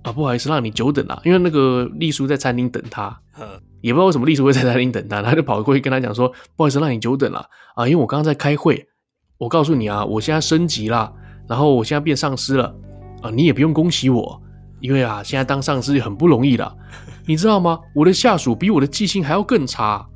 [0.03, 3.19] 啊，不好意思让你久等了，因为那个丽叔在餐厅等他，
[3.83, 8.89] 也不知道为什么丽叔会在餐厅等他，他就跑过去跟他讲说，不好意思让你久等了啊，因为我刚刚在开会。
[9.39, 11.13] 我告诉你啊，我现在升级了，
[11.49, 12.73] 然后我现在变上司了
[13.23, 13.31] 啊！
[13.31, 14.41] 你也不用恭喜我，
[14.79, 16.73] 因为啊，现在当上司很不容易了，
[17.27, 17.77] 你知道吗？
[17.93, 20.07] 我的下属比我的记性还要更差。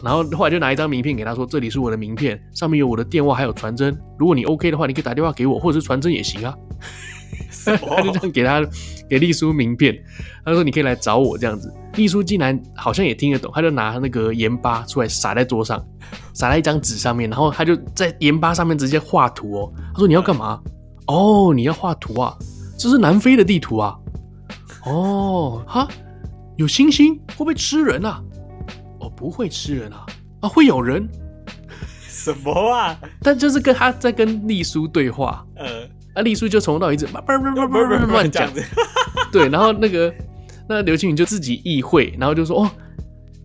[0.00, 3.96] 然后后来就拿一张名片给他说：“这里是我的名片，上面有我的电话还有传真。
[4.16, 6.54] 如果你 OK 的话，你可以打电话给我，或者是传真也行啊。”
[7.64, 8.64] 他就这样给他
[9.08, 9.96] 给丽叔名片，
[10.44, 15.82] 他说：“你可以来找我这样子。”丽叔竟然好像也听得懂，他就拿那个盐巴出来撒在桌上。
[16.34, 19.72] 撒在一张纸上面，然后他就在盐巴上面直接画图哦。
[19.92, 20.60] 他说：“你要干嘛？
[21.06, 22.36] 哦，你要画图啊？
[22.78, 23.96] 这是南非的地图啊？
[24.84, 25.88] 哦，哈，
[26.56, 28.22] 有星星会不会吃人啊？
[29.00, 30.06] 哦，不会吃人啊？
[30.40, 31.08] 啊，会咬人？
[32.08, 32.98] 什么啊？
[33.20, 35.44] 但就是跟他在跟丽叔对话。
[35.56, 38.48] 呃，啊，丽叔就从头到尾一直叭叭叭叭叭叭 乱讲。
[39.32, 40.12] 对，然后那个
[40.68, 42.70] 那刘青云就自己意会，然后就说：哦，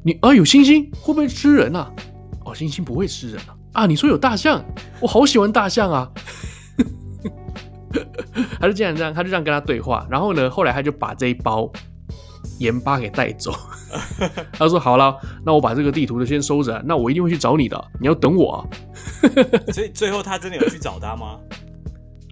[0.03, 1.91] 你啊，有猩猩会不会吃人啊？”
[2.45, 3.55] 哦，猩猩不会吃人啊！
[3.73, 4.63] 啊，你说有大象，
[5.01, 6.09] 我好喜欢大象啊！
[8.59, 10.07] 他就这样这样，他就这样跟他对话。
[10.09, 11.69] 然后呢，后来他就把这一包
[12.59, 13.53] 盐巴给带走。
[14.53, 16.81] 他说：“好了，那我把这个地图就先收着。
[16.85, 18.59] 那我一定会去找你的，你要等我啊！”
[19.71, 21.37] 所以最后他真的有去找他吗？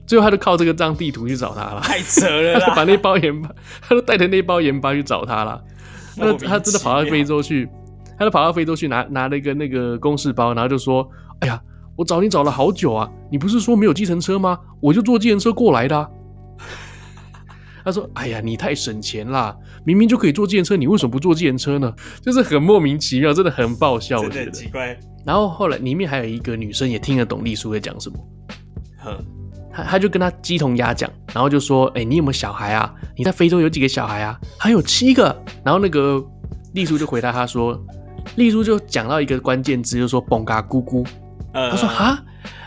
[0.05, 1.81] 最后他就靠这个张地图去找他了。
[1.81, 2.73] 太扯了啦！
[2.75, 3.49] 把那包盐巴，
[3.81, 5.61] 他就带着那包盐巴去找他了。
[6.17, 7.69] 那他真的跑到非洲去。
[8.17, 11.05] 他就跑到非洲去拿拿了一个那个公事包，然后就说
[11.41, 11.61] ：“哎呀，
[11.97, 13.11] 我找你找了好久啊！
[13.29, 14.57] 你不是说没有计程车吗？
[14.79, 16.07] 我就坐计程车过来的啊。”
[17.83, 19.53] 他说：“哎呀，你太省钱啦！
[19.83, 21.93] 明明就可以坐计程车，你为什么不坐计程车呢？
[22.21, 24.35] 就是很莫名其妙，真的很爆笑，我觉得。
[24.35, 24.97] 真的很奇怪。
[25.25, 28.15] 然后后来里面还有一个女生也听得懂丽叔在讲什么，
[29.03, 29.25] 哼，
[29.75, 32.93] 他他就跟他鸡同鸭讲，然后就说：“哎，你有没有小孩啊？
[33.17, 34.39] 你在非洲有几个小孩啊？
[34.57, 35.35] 还有七个。”
[35.65, 36.23] 然后那个
[36.73, 37.79] 丽叔就回答他说。
[38.37, 41.05] 丽叔就讲到一个关键字，就是说“蹦嘎咕咕”。
[41.53, 42.21] 呃，他说：“哈，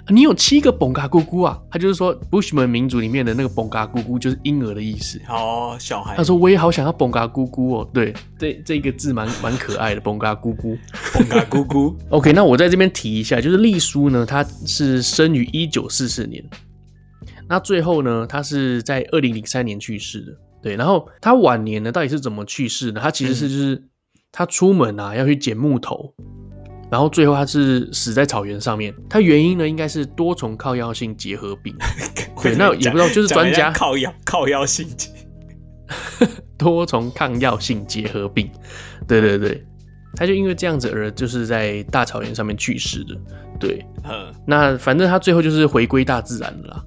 [0.09, 5.21] 你有七个蹦嘎咕咕啊？”他就是说，Bushman 民族里面的那个“蹦嘎咕咕”就是婴儿的意思。
[5.29, 6.15] 哦，小孩。
[6.17, 10.79] 他说：“我也好想要蹦嘎咕咕哦。”对，这这个字蛮蛮可爱的，“蹦嘎咕咕”。
[11.13, 11.93] 蹦嘎咕咕。
[12.11, 16.43] OK，那我在这边提一下，就是丽叔呢，他是生于一九四四年，
[17.49, 20.33] 那最后呢，他是在二零零三年去世的。
[20.63, 23.01] 对，然后他晚年呢，到底是怎么去世的？
[23.01, 23.75] 他其实是就是。
[23.75, 23.85] 嗯
[24.31, 26.15] 他出门啊，要去捡木头，
[26.91, 28.95] 然后最后他是死在草原上面。
[29.09, 31.75] 他原因呢，应该是多重抗药性结核病。
[32.43, 35.09] 对，那也不知道，就是专家靠药靠药性结
[36.59, 38.49] 多重抗药性结核病。
[39.09, 39.65] 对对对，
[40.15, 43.17] 他就因为这样子而就是在大草原上面去世的。
[43.59, 43.85] 对，
[44.47, 46.85] 那反正他最后就是回归大自然了啦。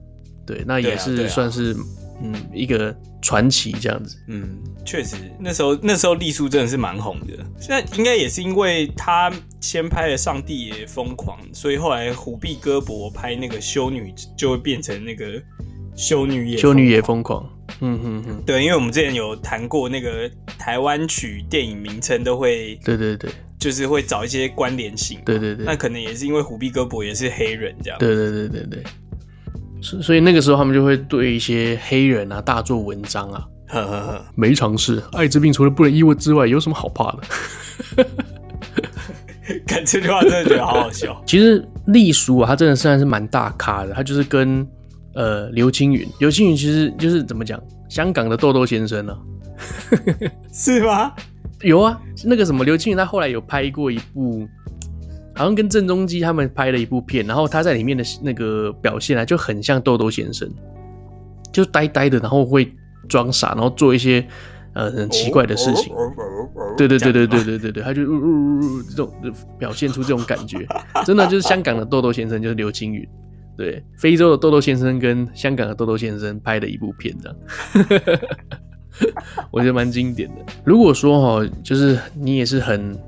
[0.54, 1.76] 对，那也是算是。
[2.24, 4.16] 嗯，一个传奇这样子。
[4.28, 7.34] 嗯，确实，那时候那时候丽叔真的是蛮红的。
[7.60, 15.26] 现在应该也是因为他先拍了《上帝也疯狂》，所以后来虎臂哥博拍那个《修女》就会变成那个
[15.96, 17.44] 《修女也修女也疯狂》。
[17.80, 25.18] 嗯嗯嗯，对，因为我们之前有谈过那个台湾曲电影名称都会，对对对，就是会找一些关联性。
[25.26, 27.98] 对对对，那可能也是因为虎臂哥博也是黑人这样。
[27.98, 28.84] 对对对对对。
[29.82, 37.12] 所以那个时候他们就会对一些黑人啊大做文章啊，呵呵呵，没常识，艾滋病除了不能医我之外，有什么好怕
[37.98, 38.06] 的？
[39.66, 41.20] 看这句话真的觉得好好笑。
[41.26, 44.66] 其实丽叔啊，他真的算是蛮大咖的，他就是跟
[45.16, 49.20] 呃刘青云，刘青云其实就是怎么讲，香港的豆豆先生呢、啊？
[50.54, 51.12] 是吗？
[51.62, 54.48] 有啊，那个什么刘青云，他后来有拍过一部。
[55.34, 60.50] 好像跟郑中基他们拍了一部片，然后他在里面的那个表现啊，就很像豆豆先生，
[61.52, 62.72] 就呆呆的，然后会
[63.08, 64.26] 装傻，然后做一些
[64.74, 65.94] 呃很奇怪的事情。
[66.78, 69.12] 对对对对对对对对，他就呜呜呜呜这种
[69.58, 70.68] 表现出这种感觉，
[71.06, 73.08] 真的就是香港的豆豆先生就是刘青云，
[73.58, 78.20] 对，非洲的豆豆先生跟香港的豆豆先生拍的一部片这样，
[79.50, 80.36] 我觉得蛮经典的。
[80.64, 83.00] 如果说哈，就是你也是很。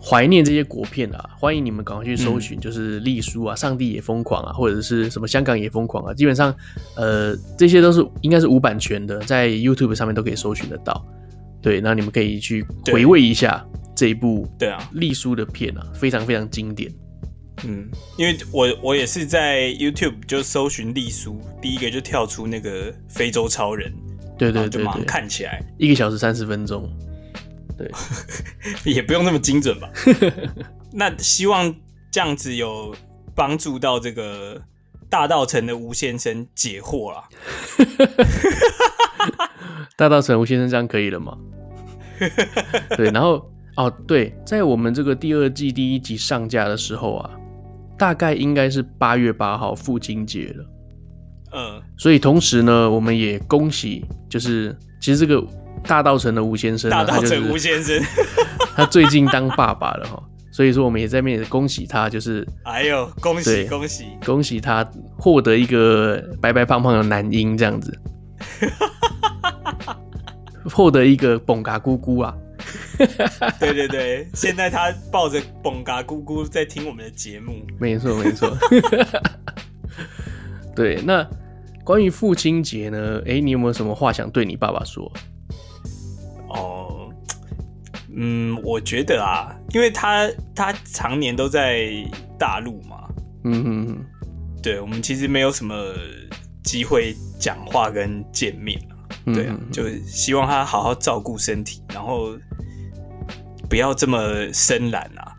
[0.00, 6.54] 怀念这些国片啊，欢迎你们赶快去搜寻，就是丽书啊，上帝也疯狂啊，或者是什么香港也疯狂啊，基本上，
[6.96, 11.04] 呃，这些都是应该是无版权的，在 YouTube 上面都可以搜寻得到。
[11.60, 16.90] 对，那你们可以去回味一下这一部对啊丽书的片啊，非常非常经典。
[17.64, 23.92] 嗯，因为我我也是在 YouTube 就搜寻丽书，第一个就跳出那个非洲超人，
[24.38, 25.60] 对对对，对，就马上看起来。
[25.76, 26.88] 一个小时三十分钟，
[27.78, 27.90] 对，
[28.92, 29.88] 也不用那么精准吧？
[30.92, 31.74] 那希望
[32.10, 32.94] 这样子有
[33.34, 34.60] 帮助到这个
[35.08, 37.28] 大道城的吴先生解惑啦。
[39.96, 41.38] 大道城吴先生这样可以了吗？
[42.96, 47.30] 对，然后哦，对，在我们这个第二季第一集上架的时候啊。
[47.98, 50.64] 大概应该是八月八号父亲节了，
[51.50, 55.44] 嗯，所以同时呢，我们也恭喜，就是其实这个
[55.84, 58.00] 大道城的吴先生，大道城吴先生，
[58.76, 67.98] 他最近当爸爸了哈，所以说我们也在面恭喜他，就是哎呦，恭喜恭喜恭喜他获得一个白白胖胖的男婴这样子，
[70.64, 72.34] 获得一个蹦嘎咕咕啊。
[73.60, 78.56] 对对对，现在他抱着蹦嘎咕咕在听我们的节目，没错没错。
[80.74, 81.24] 对，那
[81.84, 83.22] 关于父亲节呢？
[83.24, 85.10] 哎，你有没有什么话想对你爸爸说？
[86.48, 87.10] 哦，
[88.14, 91.90] 嗯，我觉得啊，因为他他常年都在
[92.38, 93.08] 大陆嘛，
[93.44, 94.04] 嗯哼哼，
[94.62, 95.74] 对，我们其实没有什么
[96.62, 98.94] 机会讲话跟见面啊，
[99.26, 102.36] 对啊，就希望他好好照顾身体，然后。
[103.68, 105.36] 不要这么深蓝啊！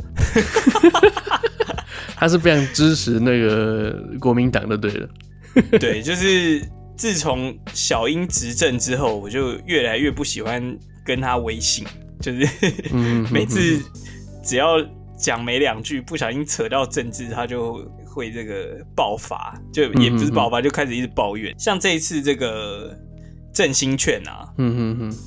[2.16, 5.10] 他是非常支持那个国民党的，对的。
[5.80, 6.64] 对，就是
[6.96, 10.62] 自从小英执政之后，我就越来越不喜欢
[11.10, 11.84] 跟他微信，
[12.22, 12.48] 就是
[13.32, 13.82] 每次
[14.44, 14.78] 只要
[15.18, 21.52] 讲没两句，不小心扯到政治，他就会这个爆发，就也不是爆发，就开始一直抱怨。
[21.58, 22.96] 像这一次这个
[23.52, 25.18] 振兴券啊，嗯哼哼。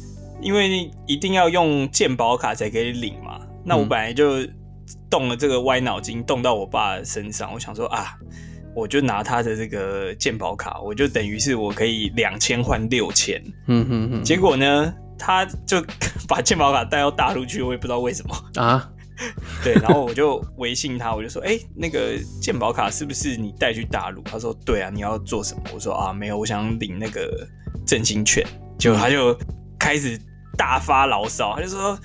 [0.40, 4.38] 因为一定要用健保卡才可以领嘛，那我本来就
[5.10, 7.52] 动了这个歪脑筋，动到我爸身上。
[7.52, 8.14] 我想说啊，
[8.74, 13.40] 我就拿他的这个健保卡，我就等于是我可以两千换六千。
[13.68, 14.24] 嗯哼哼。
[14.24, 14.92] 结果呢，
[15.24, 15.82] 他就
[16.28, 18.90] 把健保卡带到大陆去，我也不知道为什么啊。
[19.62, 24.20] 对，然后我就微信他，我就说，哎，那个健保卡是不是你带去大陆？
[24.22, 25.62] 他说，对啊，你要做什么？
[25.72, 27.46] 我说啊，没有，我想领那个
[27.86, 28.46] 振兴券。
[28.78, 29.38] 结果他就
[29.78, 30.20] 开始。
[30.54, 31.98] 大发牢骚，他就说：“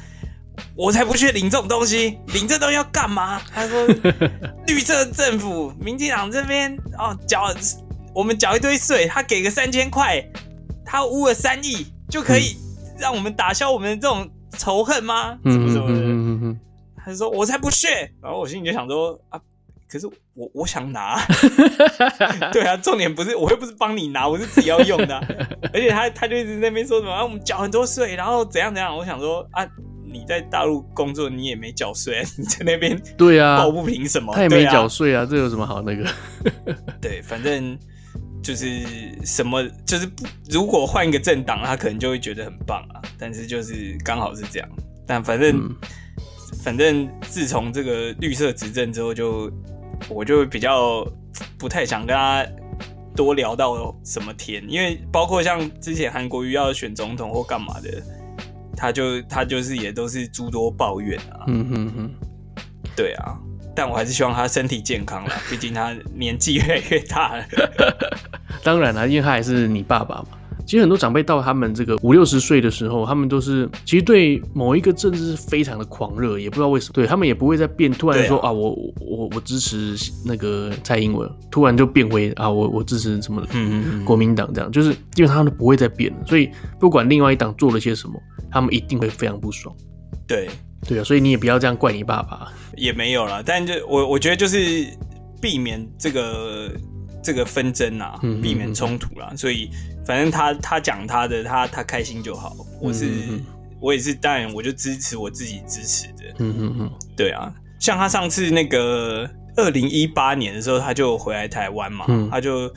[0.73, 3.85] 我才不去领这种东西，领这东西要干嘛？”他说
[4.67, 7.53] ：“绿色政府，民进党这边哦，缴
[8.15, 10.25] 我们缴一堆税，他给个三千块，
[10.85, 12.55] 他污了三亿，就可以
[12.99, 15.37] 让我们打消我们的这种仇恨吗？
[15.45, 16.57] 什么什么的？”
[16.97, 19.39] 他就说：“我才不屑。”然后我心里就想说：“啊。”
[19.89, 21.17] 可是我我想拿，
[22.51, 25.25] 对啊，重点不是我又不是帮你拿，我是自己要用的，啊，
[25.73, 29.65] 而且他他就一直在那边说什么啊，我们缴很多税，然后怎样怎样，我想说啊，
[30.05, 34.35] 你在大陆工作你也没缴税， 你在那边对啊，抱不平什么？
[34.35, 36.05] 他也没缴税啊，这有什么好那个？
[36.99, 37.79] 对，反正
[38.41, 38.65] 就是
[39.25, 44.69] 什么，就是不如果换一个政党，他可能就会觉得很棒啊，但是就是刚好是这样，
[45.05, 45.75] 但反正、嗯、
[46.63, 49.51] 反正自从这个绿色执政之后就。
[50.09, 51.03] 我就比较
[51.57, 52.45] 不太想跟他
[53.15, 57.99] 多聊到什么天，因为包括像之前韩国瑜要选总统或干嘛的，
[58.75, 61.45] 他就他就是也都是诸多抱怨啊。
[61.47, 62.11] 嗯哼哼，
[62.95, 63.39] 对啊，
[63.77, 67.45] 但我还是希望他身体健康啦， 毕竟他年纪越来越大了。
[68.63, 70.29] 当然了，因为他还是你爸爸嘛。
[70.65, 86.17] 其实很多长辈到他们这个五六十岁的时候，他们都是其实对某一个政治是非常的狂热，也不知道为什么，对他们也不会再变，突然说啊，啊，我我我支持那个蔡英文，突然就变回啊，我我支持什么的，嗯嗯国民党这样，就是基本上他们都不会再变了。
[86.25, 88.19] 所以不管另外一党做了些什么，
[88.51, 89.73] 他们一定会非常不爽。
[90.27, 90.49] 对
[90.85, 94.85] 对啊，所以你也不要这样怪你爸爸，也没有啦，但就我我觉得就是
[95.41, 96.71] 避免这个。
[97.23, 99.69] 这个纷争啊，避免冲突啦，所以
[100.05, 102.55] 反正他他讲他的，他他开心就好。
[102.79, 103.09] 我是
[103.81, 106.23] 我也是，当然我就支持我自己支持的。
[106.37, 112.73] 嗯嗯嗯，对啊，像他上次那个二零一八年的时候，他就回来台湾嘛，他就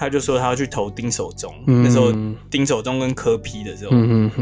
[0.00, 2.10] 他就说他要去投丁守中，那时候
[2.50, 3.92] 丁守中跟柯 P 的时候，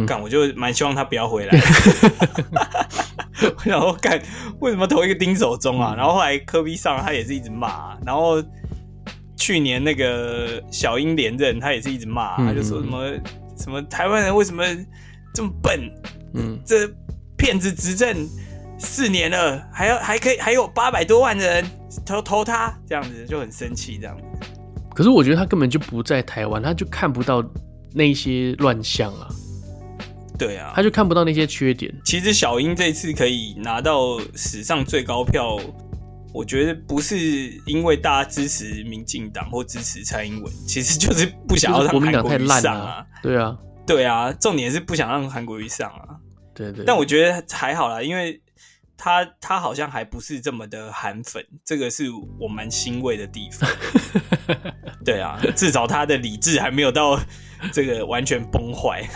[0.07, 1.61] 干我就蛮希望他不要回来。
[3.67, 4.23] 然后干
[4.61, 5.95] 为什么投一个丁守中啊？
[5.97, 8.43] 然后后来柯 P 上他也是一直骂，然后。
[9.41, 13.09] 去年那个小英连任，他也是一直骂，他就说什么
[13.57, 14.63] 什么台湾人为什么
[15.33, 15.91] 这么笨？
[16.35, 16.87] 嗯，这
[17.37, 18.29] 骗子执政
[18.79, 21.65] 四年了，还要还可以还有八百多万人
[22.05, 24.25] 投投他，这样子就很生气这样子。
[24.99, 27.41] 可是我觉得他根本就不在台湾，他就看不到
[27.95, 29.29] 那些乱象啊。
[30.37, 31.95] 对啊，他就看不到那些缺点。
[32.05, 35.57] 其实小英这次可以拿到史上最高票。
[36.35, 37.17] 我觉得不是
[37.65, 43.07] 因为大家支持民进党或支持蔡英文，其实就是不想要让韩国瑜上啊。
[43.23, 46.19] 对啊，对啊，重点是不想让韩国瑜上啊。
[46.53, 46.85] 对对。
[46.85, 48.41] 但我觉得还好啦，因为
[48.99, 52.05] 他他好像还不是这么的韩粉，这个是
[52.39, 53.71] 我蛮欣慰的地方。
[55.07, 57.19] 对啊，至少他的理智还没有到
[57.73, 59.09] 这个完全崩坏。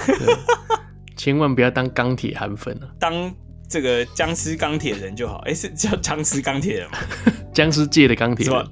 [1.17, 2.89] 千万不要当钢铁韩粉啊！
[2.99, 3.35] 当。
[3.69, 6.99] 这个僵尸钢铁人就好，哎，是叫僵尸钢铁人吗？
[7.55, 8.69] 僵尸界的钢铁人，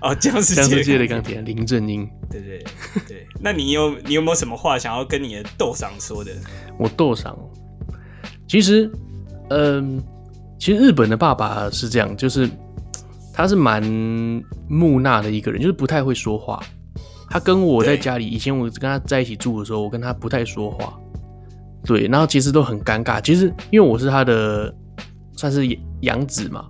[0.00, 2.64] 哦，僵尸僵尸界的钢铁人林正英，对对
[3.06, 3.26] 对。
[3.42, 6.32] 那你有你有没有什么话想要跟你的豆赏说的？
[6.78, 7.38] 我豆赏，
[8.48, 8.90] 其实，
[9.50, 10.02] 嗯，
[10.58, 12.48] 其实日本的爸爸是这样，就是
[13.32, 13.82] 他是蛮
[14.68, 16.60] 木讷的一个人，就是不太会说话。
[17.30, 20.98] 他跟我在家里，以前我跟他在一起住的时候，我跟他不太说话。
[21.84, 23.20] 对，然后其实都很尴尬。
[23.20, 24.74] 其实因为我是他的
[25.36, 25.64] 算是
[26.00, 26.66] 养子嘛，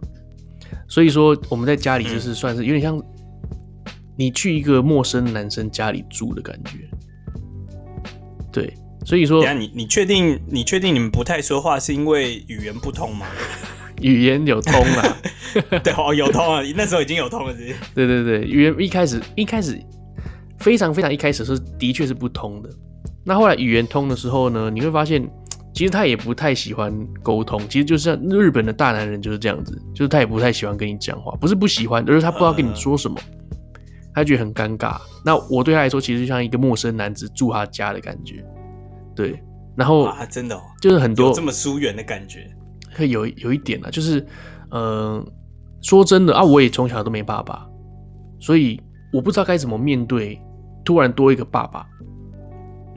[0.86, 3.00] 所以说我们在家里就是算是有点像
[4.16, 6.78] 你去一个陌生男生家里住的感觉。
[8.52, 8.74] 对，
[9.04, 13.26] 所以说，你你确定你确定你们不太说话是因为语言不通吗？
[14.00, 15.16] 语言有通了，
[15.82, 17.74] 对哦，有通啊，那时候已经有通了，是不是？
[17.94, 19.78] 对对对，语言一开始一开始
[20.58, 22.70] 非常非常一开始是的确是不通的。
[23.24, 25.28] 那后来语言通的时候呢，你会发现，
[25.74, 26.92] 其实他也不太喜欢
[27.22, 27.60] 沟通。
[27.68, 33.16] 其实就是像日本的大男人就是这样子，就是他也不太喜欢跟你讲话，不是不喜欢，而是他不知道跟你说什么，
[34.14, 34.96] 他觉得很尴尬。
[35.24, 38.44] 那我对他来说，其实就像一个陌生男子住他家的感觉，
[39.14, 39.38] 对。
[39.76, 42.50] 然后啊，真的哦，就是很多这么疏远的感觉，
[42.94, 44.20] 会有有一点啊，就是
[44.70, 45.26] 嗯、呃，
[45.82, 47.66] 说真的啊，我也从小都没爸爸，
[48.38, 48.80] 所以
[49.12, 50.40] 我不知道该怎么面对
[50.84, 51.86] 突然多一个爸爸。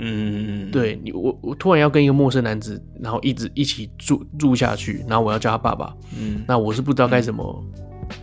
[0.03, 8.17] 嗯，对你，我我突然要跟一个陌生男子，然后一直一起住住下去，然后我要叫他爸爸，嗯，那我是不知道该怎么、嗯、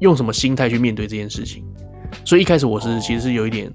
[0.00, 1.64] 用什么心态去面对这件事情，
[2.26, 3.72] 所以一开始我是、哦、其实是有一点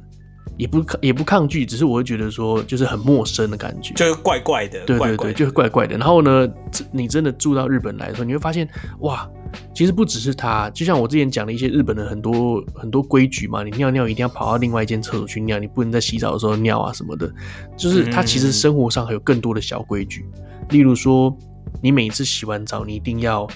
[0.58, 5.98] 也不也不抗拒，只是我会觉得说就是很陌生的感觉，就是怪怪的，对对对，就是怪怪的。
[5.98, 6.48] 然后呢，
[6.92, 8.68] 你真的住到日本来的时候，你会发现
[9.00, 9.30] 哇。
[9.74, 17.28] 其实不只是他，就像我之前讲的一些日本的很多很多规矩嘛，你尿尿一定要跑到另外一间厕所去尿，你不能在洗澡的时候尿啊什么的。
[17.76, 20.24] 就是他其实生活上还有更多的小规矩，
[20.70, 21.36] 例如说，
[21.82, 23.48] 你每次洗完澡，你一定要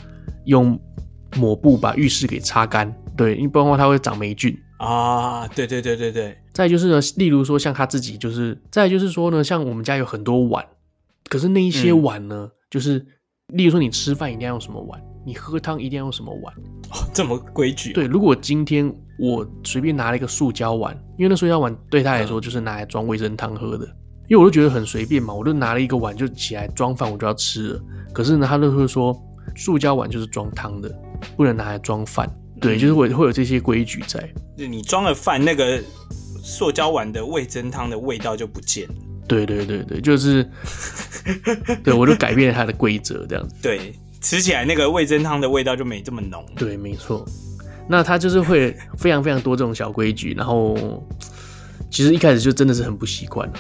[0.46, 0.80] 用
[1.36, 5.48] 抹布把浴室给擦干，对，因为不然的话它会长霉菌啊。
[5.50, 6.36] 对对对对对。
[6.54, 10.66] 再就是呢，例如说像他自己，就是再就是说呢，像我们家有很多碗，
[11.28, 13.06] 可是那一些碗呢，嗯、就是
[13.48, 15.02] 例如说你吃饭一定要用什么碗。
[15.26, 16.54] 你喝汤一定要用什么碗？
[16.92, 17.94] 哦，这么规矩？
[17.94, 23.86] 对，如果今天我随便拿了一个塑胶碗，因为那塑胶碗对他来说就是拿来装味生汤喝的，
[24.28, 27.82] 因为我就觉得很随便嘛，我就拿了一个碗就起来装饭，我就要吃了。
[28.14, 29.18] 可是呢，他就会说，
[29.56, 30.94] 塑胶碗就是装汤的，
[31.38, 32.30] 不能拿来装饭。
[32.60, 34.30] 对，就是会会有这些规矩在。
[34.58, 35.82] 就你装了饭，那个
[36.44, 38.96] 塑胶碗的味增汤的味道就不见了。
[39.28, 40.48] 对对对对，就是，
[41.84, 43.56] 对我就改变了它的规则，这样子。
[43.60, 43.96] 对。
[44.22, 46.46] 吃起来那个味增汤的味道就没这么浓。
[46.56, 47.26] 对，没错。
[47.90, 51.06] 那他就是会 非常非常多这种小规矩，然后
[51.92, 53.52] 其实一开始就真的是很不习惯。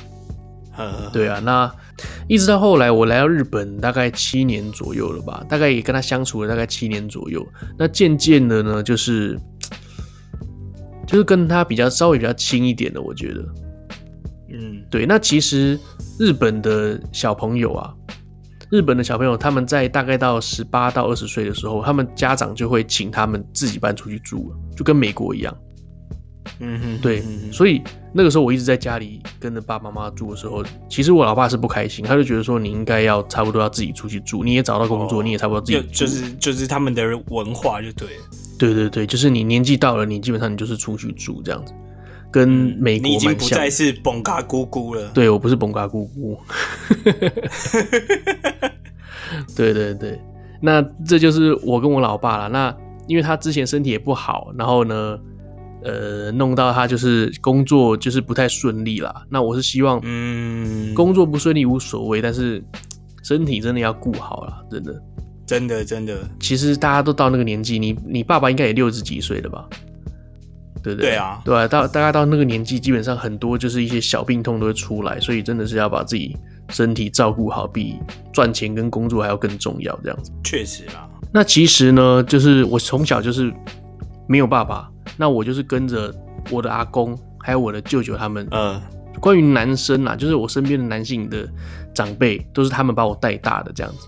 [1.11, 1.69] 对啊，那
[2.29, 7.45] 一直到后来我来到日本大概七年左右了吧，大概也跟他相处了大概七年左右。
[7.77, 9.37] 那渐渐的呢，就是
[11.07, 13.45] 就是跟他比较稍微比较亲一点的，我觉得。
[14.49, 15.05] 嗯，对。
[15.05, 15.79] 那其实
[16.19, 17.93] 日本的小朋友啊。
[18.71, 25.55] 日本的小朋友，他们在大概到十八到二十岁的时候，他们家长就会请他们自己搬出去住了，就跟美国一样。
[26.59, 38.23] 嗯哼，对，所以那个时候我一直在家里跟着爸爸妈妈住的时候，其实我老爸是不开心，他就觉得说你应该要差不多要自己出去住，你也找到工作，哦、你也差不多自己住，就是就是他们的文化就对了。
[38.57, 41.73] 对对对，就是你年纪到了，你基本上你就是出去住这样子。
[42.31, 42.49] 跟
[42.79, 45.07] 美国已经不再是崩嘎姑姑了。
[45.13, 46.35] 对，我不是崩嘎姑姑。
[49.55, 50.19] 对对对，
[50.59, 52.49] 那这就是我跟我老爸了。
[52.49, 52.75] 那
[53.07, 55.19] 因为他之前身体也不好，然后呢，
[55.83, 59.23] 呃，弄到他就是工作就是不太顺利啦。
[59.29, 62.63] 那我是希望，嗯，工作不顺利无所谓，但是
[63.21, 64.99] 身体真的要顾好了，真的，
[65.45, 66.17] 真的真的。
[66.39, 69.67] 其实大家都到那个年纪，你你爸爸应该也六十几岁了吧？
[70.81, 76.35] 对对，对啊，对啊，到大概到那个年纪，基本上很多就是一些小病痛都会出来，所以真的是要把自己
[76.69, 77.97] 身体照顾好，比
[78.33, 79.97] 赚钱跟工作还要更重要。
[80.03, 81.07] 这样子，确实啊。
[81.31, 83.49] 那其实呢，就是我从小就是
[84.27, 86.13] 没有爸爸，那我就是跟着
[86.51, 88.45] 我的阿公还有我的舅舅他们。
[88.51, 88.81] 嗯，
[89.21, 91.47] 关于男生啊，就是我身边的男性的
[91.93, 94.07] 长辈，都是他们把我带大的这样子。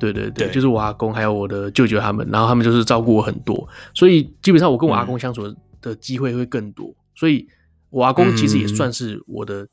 [0.00, 7.46] 对对对，就是我阿公还有我的舅舅他们，然后他们就是照顾我很多，所以基本上我跟我阿公相处的机会会更多，所以
[7.90, 9.66] 我阿公其实也算是我的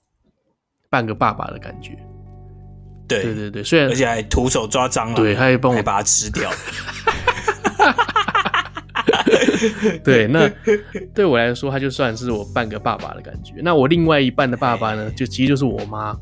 [0.89, 1.97] 半个爸爸的感觉。
[3.07, 6.51] 对对对对，虽然而且还徒手抓蟑螂，对，他还帮我把它吃掉。
[10.03, 10.49] 对，那
[11.15, 13.53] 对我来说，他就算是我半个爸爸的感觉。
[13.63, 16.15] 那我另外一半的爸爸呢，就其实就是我妈。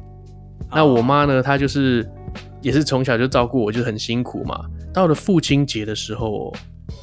[0.71, 2.07] 那我妈呢，她就是
[2.65, 4.65] 也是从小就照顾我，就很辛苦嘛。
[4.91, 6.51] 到了父亲节的时候，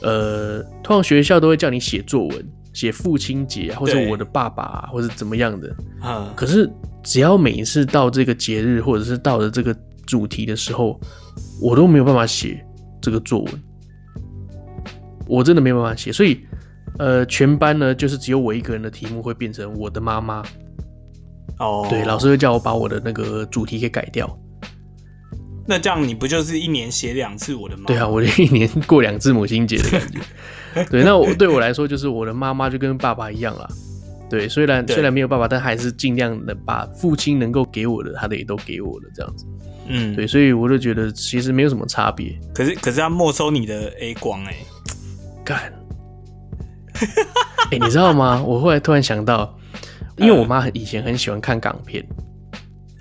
[0.03, 5.73] 呃，通常学校都会叫你写作文，写父亲节，或者我的爸爸，啊或者怎么样的。
[6.01, 6.69] 啊，可是
[7.05, 9.73] 只要每一次到这个节日，或者是到了这个
[10.05, 10.99] 主题的时候，
[11.61, 12.61] 我都没有办法写
[13.01, 13.63] 这个作文。
[15.29, 16.41] 我真的没有办法写，所以，
[16.99, 20.43] 呃，全班呢，就是只有我一个人的题目会变成我的妈妈。
[21.61, 24.37] 哦，对，老师会叫我把我的那个主题给改掉。
[25.67, 27.87] 那这样你不就是一年写两次我的妈妈？
[27.87, 30.21] 对啊，我就一年过两次母亲节的感觉。
[30.91, 33.69] 对，那我对我来说就是我的妈妈就跟爸爸一样啦。
[34.31, 39.45] 对，虽然虽然没有爸爸，但还是尽量的把父亲能够给我的，他的也都给我了，这样子。
[39.87, 42.35] 嗯，对，所以我就觉得其实没有什么差别。
[42.55, 44.57] 可是可是他没收你的 A 光哎。
[45.45, 45.73] 干，
[46.95, 48.43] 哎、 欸，你知道吗？
[48.43, 49.55] 我后来突然想到，
[50.17, 52.03] 因为我妈以前很喜欢看港片，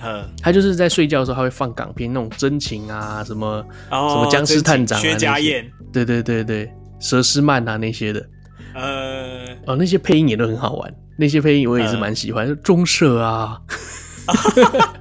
[0.02, 8.26] 呃，她就是在睡觉的时候，他会放港片，那种真情啊，什么、哦、什么僵尸探长啊，薛家燕，对对对对，佘诗曼啊那些的，
[8.74, 13.62] 呃，哦，那些配音也都很好玩，那些配音我也是蛮喜欢，呃、中社啊，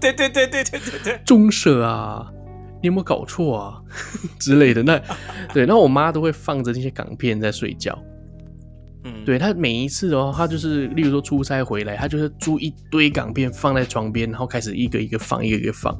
[0.00, 2.26] 对对对对对对对，中社啊。
[2.82, 3.76] 你有没有搞错啊？
[4.40, 4.82] 之类的？
[4.82, 4.98] 那
[5.52, 7.92] 对，那我妈都会放着那些港片在睡觉。
[9.04, 15.96] 嗯，对，他每一次哦，他就是，例如说出差回来，他就是租一堆港片放在床边，然后开始一个一个放，一个一个放，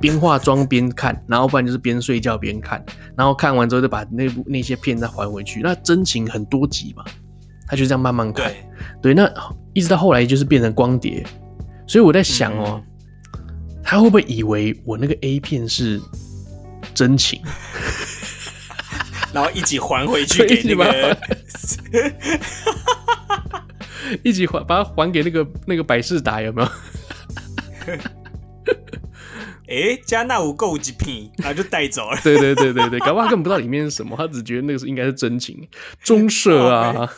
[0.00, 2.84] 边化妆边看，然后不然就是边睡觉边看，
[3.16, 5.60] 然后看完之后就把那部那些片再还回去。
[5.62, 7.04] 那真情很多集嘛，
[7.66, 8.52] 他就这样慢慢看。
[9.02, 9.30] 对，对，那
[9.74, 11.24] 一直到后来就是变成光碟，
[11.86, 12.80] 所以我在想哦。
[12.82, 12.84] 嗯
[13.90, 15.98] 他会不会以为我那个 A 片是
[16.92, 17.40] 真情，
[19.32, 21.16] 然后一起还回去给那个，
[24.24, 26.68] 一起还把它还给那个那个百事达有没有？
[29.68, 32.18] 哎、欸，加纳五够几片，然后就带走了。
[32.22, 35.68] 对对对对对，搞不好他根本不知道里面是什么，他只觉得那个是应该是真情，
[36.02, 37.06] 中色啊。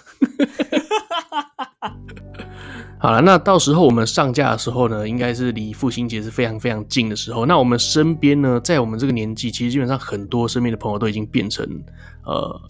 [3.02, 7.46] 好了，那到时候我们上架的时候呢，应该是离父亲节是非常非常近的时候。
[7.46, 11.66] 那我们身边呢，在我们这个年纪，其实基本上很多身边的朋友都已经变成
[12.26, 12.60] 呃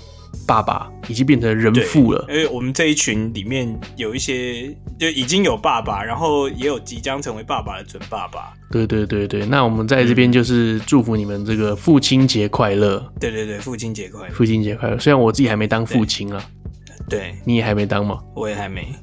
[0.47, 2.25] 爸爸，已经变成人父了。
[2.29, 8.53] 因为我们这一群里面有一些就已经有爸爸，然后也有即将成为爸爸的准爸爸。
[8.71, 13.05] 对对对对，那我们在这边就是祝福你们这个父亲节快乐。
[13.19, 14.97] 对对对，父亲节快乐，父亲节快乐。
[14.97, 16.41] 虽然我自己还没当父亲啊，
[17.09, 18.21] 对，你也还没当吗？
[18.37, 18.95] 我也还没。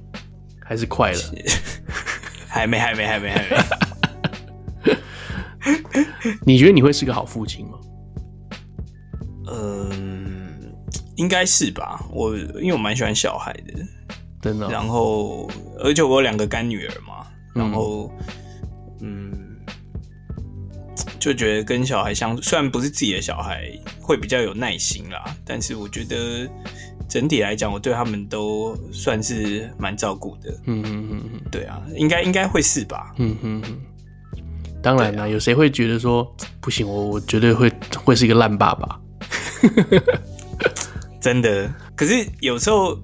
[0.67, 1.19] 还是快了，
[2.49, 3.55] 还没，还没，还没，还没。
[6.45, 7.77] 你觉得你会是个好父亲吗？
[9.49, 10.75] 嗯，
[11.15, 12.05] 应该是吧。
[12.11, 13.73] 我因为我蛮喜欢小孩的，
[14.41, 14.69] 真的。
[14.69, 15.49] 然后，
[15.79, 18.11] 而且我有两个干女儿嘛，然后，
[19.01, 19.31] 嗯，
[21.17, 26.49] 就觉得跟小孩相处，虽然不是自己的小孩，会比较有耐心啦，但是我觉得。
[27.07, 30.51] 整体来讲，我对他们都算是蛮照顾的。
[30.65, 33.13] 嗯嗯嗯嗯，对啊，应该应该会是吧。
[33.17, 33.81] 嗯嗯嗯，
[34.83, 36.29] 当然啦，啊、有谁会觉得说
[36.59, 36.85] 不行？
[36.85, 37.71] 我我绝对会
[38.03, 38.99] 会是一个烂爸爸。
[41.21, 42.99] 真的，可是有时候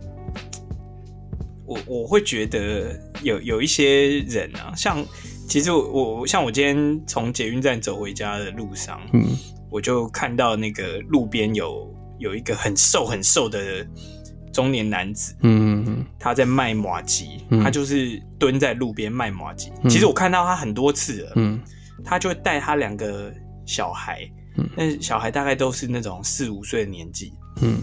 [1.66, 5.04] 我我会觉得有有一些人啊，像
[5.47, 9.26] 其实我我像我今天从捷运站走回家的路上，嗯，
[9.70, 11.93] 我就看到那个路边有。
[12.24, 13.86] 有一个很瘦很瘦的
[14.53, 19.69] 中年男子，嗯嗯，他在卖麻糬，他就是蹲在路边卖麻糬。
[19.89, 21.59] 其实我看到他很多次了，嗯，
[22.01, 23.30] 他就会带他两个
[23.65, 24.21] 小孩，
[24.57, 27.82] 嗯，那小孩大概都是那种四五岁的年纪，嗯，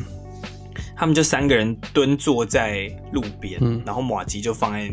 [0.97, 4.91] 他们就三个人蹲坐在路边，嗯，然后麻吉就放在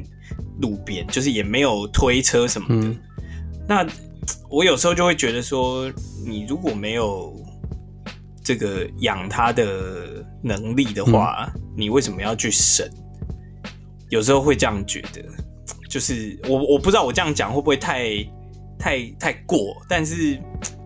[0.60, 2.94] 路边，就是也没有推车什么的。
[3.66, 3.88] 那
[4.50, 5.90] 我有时候就会觉得说，
[6.26, 7.34] 你如果没有。
[8.48, 12.90] 这个养他的能力的话，嗯、你为什么要去省？
[14.08, 15.22] 有时候会这样觉得，
[15.90, 18.26] 就是我我不知道我这样讲会不会太
[18.80, 20.42] 太太过，但是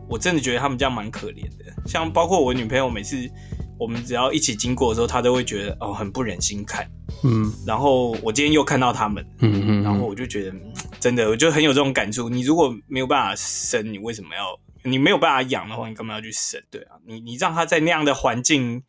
[0.10, 1.72] 我真的觉得他们这样蛮可怜的。
[1.86, 3.30] 像包括我女朋友，每次
[3.78, 6.84] 我们只要一起经过的时候，她都会觉得哦很不忍心看。
[7.24, 10.58] 嗯，然后我今天又看到他们，嗯嗯，然后我就觉得
[11.00, 12.28] 真的，我就很有这种感触。
[12.28, 16.62] 你如果没有办法生，你为什么要你没有办法养的话，你干嘛要去生？
[16.70, 18.82] 对啊，你你让他在那样的环境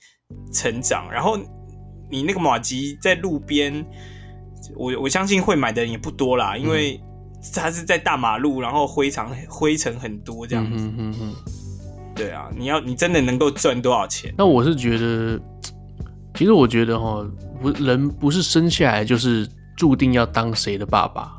[0.53, 1.39] 成长，然后
[2.11, 3.85] 你那个马吉在路边，
[4.77, 7.01] 我我相信会买的人也不多啦，因为
[7.55, 10.85] 他是在大马路，然后灰尘灰尘很多这样子。
[10.85, 11.35] 嗯嗯嗯。
[12.15, 14.33] 对啊，你要你真的能够赚多少钱？
[14.37, 15.41] 那我是觉得，
[16.35, 17.27] 其实我觉得哈，
[17.61, 21.33] 不人不是生下来就是注定要当谁的爸爸。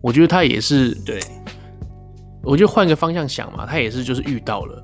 [0.00, 1.20] 我觉得他也是对，
[2.46, 4.82] 我就换个方向想嘛，他也是就是遇到了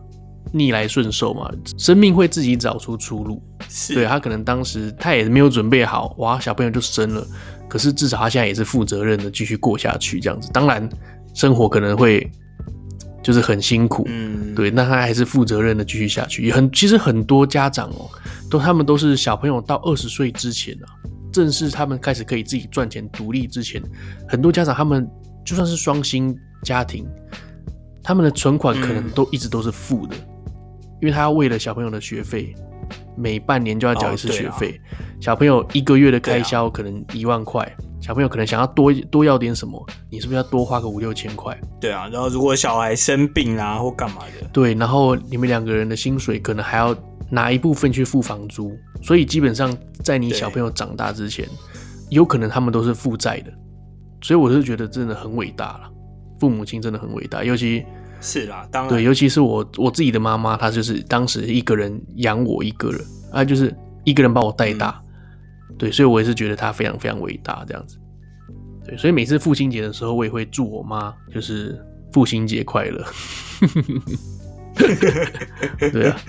[0.52, 3.42] 逆来顺受嘛，生命会自己找出出路。
[3.68, 7.26] 是对他可能当时他也没有准备好，哇，小朋友就生了，
[7.68, 10.50] 可是至少他现在也是负责任的继续过下去这样子。
[10.52, 10.88] 当然，
[11.34, 12.30] 生活可能会。
[13.24, 16.44] 就是很辛苦，嗯，对，那他还是负责任的继续下去。
[16.44, 18.10] 也很，其实很多家长哦，
[18.50, 20.90] 都他们都是小朋友到二十岁之前啊，
[21.32, 23.80] 正是他们开始可以自己赚钱独立之前，
[24.28, 25.08] 很多家长他们
[25.44, 27.06] 就算是双薪家庭，
[28.02, 30.16] 他们的存款可能都一直都是负的，
[31.00, 32.54] 因为他要为了小朋友的学费，
[33.16, 34.80] 每半年就要缴一次学费，
[35.20, 37.70] 小朋友一个月的开销可能一万块。
[38.00, 39.80] 小朋友可能想要多多要点什么，
[40.10, 41.56] 你是不是要多花个五六千块？
[41.80, 46.92] 对啊，然后如果小孩生病啊或干嘛的，对，然后你们两个人的薪水可能还要
[47.30, 49.72] 拿一部分去付房租，所以基本上
[50.02, 51.48] 在你小朋友长大之前，
[52.10, 53.52] 有可能他们都是负债的，
[54.20, 55.88] 所以我是觉得真的很伟大了，
[56.42, 57.86] 父母亲真的很伟大，尤其
[58.20, 63.72] 是啦，当然对，尤其是我我自己的妈妈，她就是当时一个人养我一个人，啊，就是
[64.02, 65.00] 一个人把我带大。
[65.68, 67.96] 嗯对，所以我也是觉得她非常非常伟大，这样子。
[68.84, 71.80] 对，所以每次父亲节的时候，我也会祝我妈就是
[72.12, 73.06] 父亲节快乐。
[75.92, 76.20] 对啊，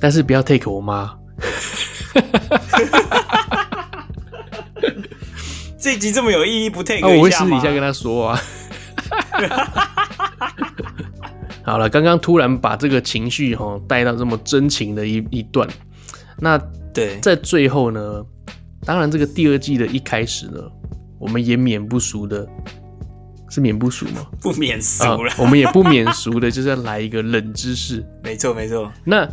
[0.00, 1.14] 但是不要 take 我妈。
[5.78, 7.08] 这集这么有意义，不 take 啊？
[7.08, 8.40] 我会私底下跟他说啊。
[11.62, 15.68] 好了，刚刚突然把这个情绪哈带到这么真情的一一段，
[16.38, 16.58] 那
[16.92, 18.24] 对，在最后呢？
[18.84, 20.58] 当然，这个第二季的一开始呢，
[21.18, 22.48] 我们也免不俗的，
[23.50, 24.26] 是免不俗吗？
[24.40, 28.04] 不免俗了，啊，我们也不免俗的，就是要来一个冷知识。
[28.24, 28.90] 没错，没错。
[29.04, 29.28] 那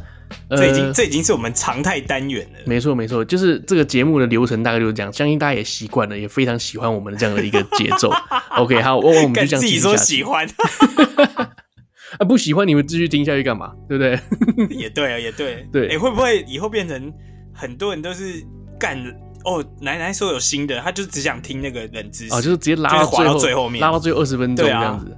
[0.50, 2.60] 呃，这已经这已经是我们常态单元了。
[2.66, 8.12] 没错，没错，就是这个节目的流程大概就是这样，相信大家也习惯了，也非常喜欢我们的这样的一个节奏。
[8.58, 9.98] OK，好，我我们就这样继续下去。
[9.98, 10.48] 自己说喜欢
[12.20, 13.74] 啊，不喜欢你们继续听下去干嘛？
[13.88, 14.20] 对不对？
[14.78, 15.68] 也对啊，也对。
[15.72, 17.14] 对，哎、欸，会不会以后变成
[17.54, 18.44] 很多人都是
[18.80, 18.98] 干？
[19.46, 25.16] 哦，奶奶说有新的，他就只想听那个冷知识，哦，就是直接拉到最后，到最后面，拉到最后二十分钟这样子，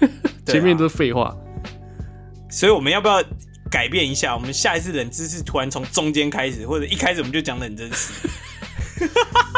[0.00, 0.08] 啊、
[0.46, 1.32] 前面都是废话。
[2.48, 3.22] 所以我们要不要
[3.70, 4.34] 改变一下？
[4.34, 8.28] 我们下一次冷知识突然从中间开始，或者一开始我们就讲冷知识？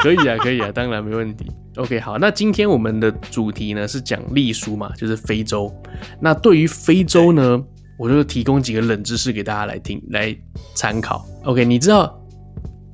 [0.02, 1.50] 可以啊，可以啊，当然没问题。
[1.76, 5.72] OK，好，那今天我们的主题呢是讲隶书嘛，就是非洲。
[6.20, 7.64] 那对于非洲呢，
[7.98, 10.36] 我就提供几个冷知识给大家来听，来
[10.74, 11.26] 参考。
[11.44, 12.18] OK，你知道？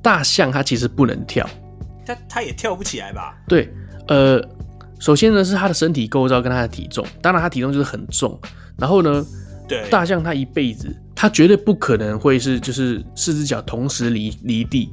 [0.01, 1.45] 大象它其实不能跳，
[2.05, 3.37] 它它也跳不起来吧？
[3.49, 3.69] 对，
[4.07, 4.41] 呃，
[4.97, 8.39] 首先呢是它的身体构造跟它的体重，当然它体重就是很重。
[8.77, 9.25] 然后呢，
[9.67, 14.89] 对，大象它一辈子它绝对不可能会是就是四只脚同时离离地，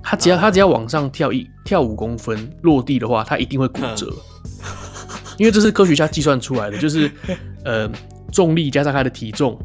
[0.00, 4.14] 他只要它只要往上跳一跳五公分落地的话，他一定会骨折，
[5.36, 7.10] 因为这是科学家计算出来的，就是
[7.64, 7.90] 呃
[8.30, 9.58] 重力加上他的体重。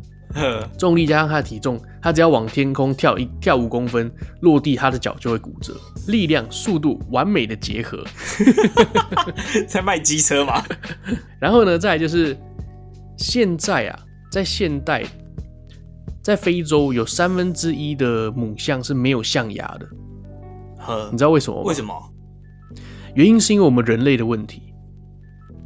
[0.75, 4.11] 重力加上他的体重，他只要往天空跳一跳五公分，
[4.41, 5.75] 落地他的脚就会骨折。
[6.07, 8.03] 力量、速度完美的结合，
[9.69, 10.63] 在卖机车嘛？
[11.39, 12.35] 然后呢，再来就是
[13.17, 13.99] 现在啊，
[14.31, 15.03] 在现代，
[16.21, 19.87] 在非洲有三分之一的母象是没有象牙的。
[20.77, 21.63] 呵，你知道为什么吗？
[21.67, 21.93] 为什么？
[23.15, 24.73] 原因是因为我们人类的问题。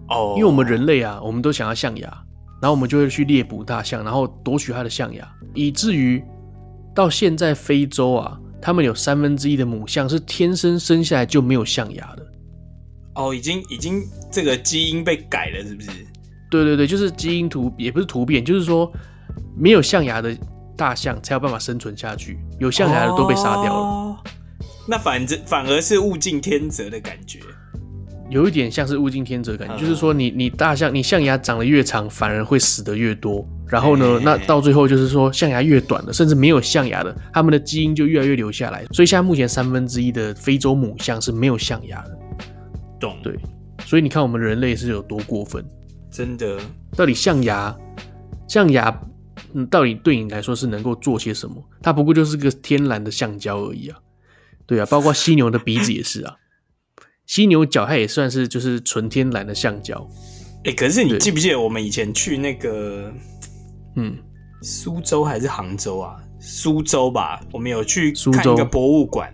[0.09, 2.23] 哦，因为我们人类啊，我们都想要象牙。
[2.61, 6.23] 然后我们就会去猎捕大象，然后夺取它的象牙，以至于
[6.95, 12.25] 到现在非洲啊，他们有三分之一的母象是天生生下来就没有象牙的。
[13.15, 14.01] 哦，已经已经
[14.31, 15.89] 这个基因被改了，是不是？
[16.49, 18.89] 对对对，就是基因突也不是突变，就是说
[19.55, 20.35] 没有象牙的
[20.75, 23.71] 大象才有办法生存下去，有象牙的都被杀掉了。
[23.71, 24.17] 哦，
[24.87, 27.39] 那反正反而是物竞天择的感觉。
[28.29, 33.47] 有一点像是物竞天择的感觉，就是说你你大象你象牙长得越长，反而会死得越多。
[33.67, 38.83] 然后呢，那到最后就是说象牙越短的，甚至没有象牙的，他们的基因就越来越留下来。
[38.91, 42.17] 所以现在目前三分之一的非洲母象是没有象牙的。
[42.99, 43.15] 懂。
[43.21, 43.37] 对，
[43.85, 45.63] 所以你看我们人类是有多过分，
[46.09, 46.57] 真的。
[46.95, 47.75] 到底象牙
[48.47, 48.91] 象牙
[49.53, 51.63] 嗯，到底对你来说是能够做些什么？
[51.81, 53.99] 它不过就是个天然的橡胶而已啊。
[54.65, 56.35] 对啊，包括犀牛的鼻子也是啊。
[57.25, 60.07] 犀牛角它也算是就是纯天然的橡胶，
[60.65, 63.13] 哎、欸，可是你记不记得我们以前去那个，
[63.95, 64.17] 嗯，
[64.61, 66.17] 苏州还是杭州啊？
[66.39, 69.33] 苏州吧，我们有去看一个博物馆。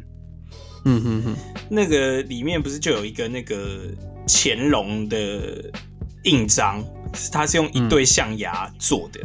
[0.85, 1.35] 嗯哼哼，
[1.69, 3.81] 那个里面不是就有一个那个
[4.27, 5.71] 乾隆的
[6.23, 6.83] 印章，
[7.31, 9.19] 它是用一对象牙做的，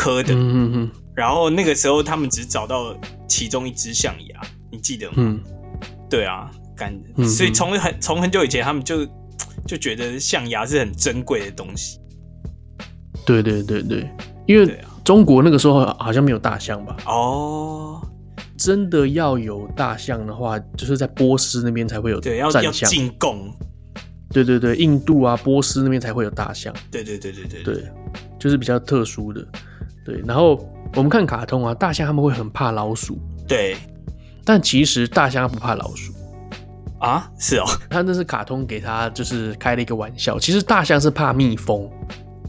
[0.00, 0.32] 刻的。
[0.32, 0.90] 嗯哼哼。
[1.14, 2.96] 然后那个时候他们只找到
[3.28, 4.40] 其中一只象牙，
[4.70, 5.14] 你记得吗？
[5.18, 5.40] 嗯，
[6.08, 6.98] 对啊，感，
[7.28, 9.04] 所以从很从很久以前，他们就
[9.66, 11.98] 就觉得象牙是很珍贵的东西。
[13.26, 14.08] 对对对对，
[14.46, 16.96] 因为中国那个时候好像没有大象吧？
[17.04, 18.00] 哦。
[18.56, 23.50] 真的要有大象的话，就是在波斯那边才会有对，要要进贡。
[24.32, 26.72] 对对对，印度啊，波斯那边才会有大象。
[26.90, 27.84] 对对对对对对，对，
[28.38, 29.42] 就是比较特殊的。
[30.04, 30.58] 对，然后
[30.94, 33.18] 我们看卡通啊，大象他们会很怕老鼠。
[33.46, 33.76] 对，
[34.44, 36.12] 但其实大象它不怕老鼠
[36.98, 37.30] 啊？
[37.38, 40.38] 是哦，他那是卡通给他就是开了一个玩笑。
[40.38, 41.88] 其实大象是怕蜜蜂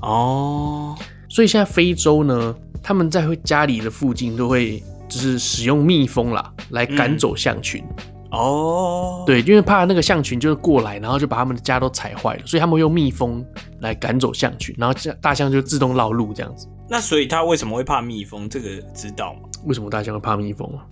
[0.01, 0.95] 哦，
[1.29, 4.83] 所以现在非洲呢，他们在会家里的附近都会。
[5.11, 7.83] 就是使用蜜蜂啦，来赶走象群。
[8.31, 13.45] 哦、嗯，对，因为怕那个象群就是过来，然后就把他们的家都踩坏了，所以他们会用蜜蜂
[13.81, 16.65] 来赶走象群，然后大象就自动绕路这样子。
[16.91, 18.49] 那所以他为什么会怕蜜蜂？
[18.49, 19.39] 这个知道吗？
[19.65, 20.83] 为什么大象会怕蜜蜂啊？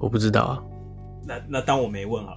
[0.00, 0.62] 我不知道啊。
[1.26, 2.32] 那那当我没问啊。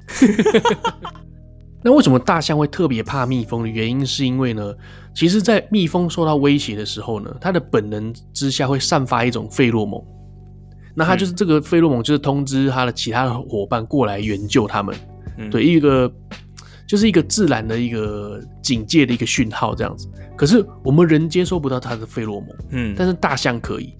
[1.81, 4.75] 那为什么大象会特别怕蜜蜂的原因，是因为呢？
[5.13, 10.03] 其实，在蜜蜂受到威胁的时候呢，它的本能之下会散发一种费洛蒙。
[10.93, 14.93] 那它就是这个费洛蒙，就是通知它的其他的伙伴过来援救他们，
[15.37, 16.11] 嗯、对，一个
[16.87, 20.07] 就是一个自然的一个警戒的一个讯号这样子。
[20.35, 23.93] 可是我们人接收不到它的费洛蒙，嗯，但是大象可以，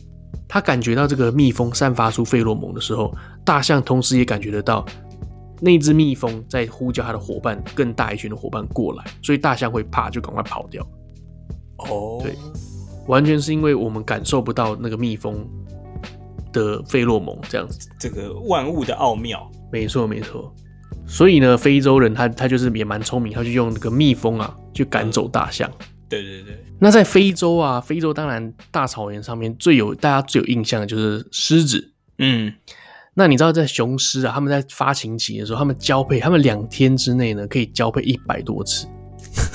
[0.47, 4.85] 它感觉到这个蜜蜂散发出费洛蒙的时候，大象同时也感觉得到
[5.61, 10.85] 那只蜜蜂在呼叫它的伙伴，更大一群的伙伴过来，所以大象会怕，就赶快跑掉。
[11.77, 12.35] 哦，对，
[13.07, 15.47] 完全是因为我们感受不到那个蜜蜂
[16.51, 20.53] 的费洛蒙这样子，这个万物的奥妙，没错没错。
[21.07, 25.69] 所以呢，非洲人他他就是也蛮聪明，他就用那个蜜蜂啊，去赶走大象。
[26.09, 26.63] 对对对。
[26.79, 31.93] 那在非洲啊，非洲当然大草原上面最有大家最有印象的就是狮子。
[32.17, 32.53] 嗯。
[33.17, 38.87] 那你知道在雄狮啊，他们在发情期的时候，他们交配，他们两天之内呢可以交配一百多次。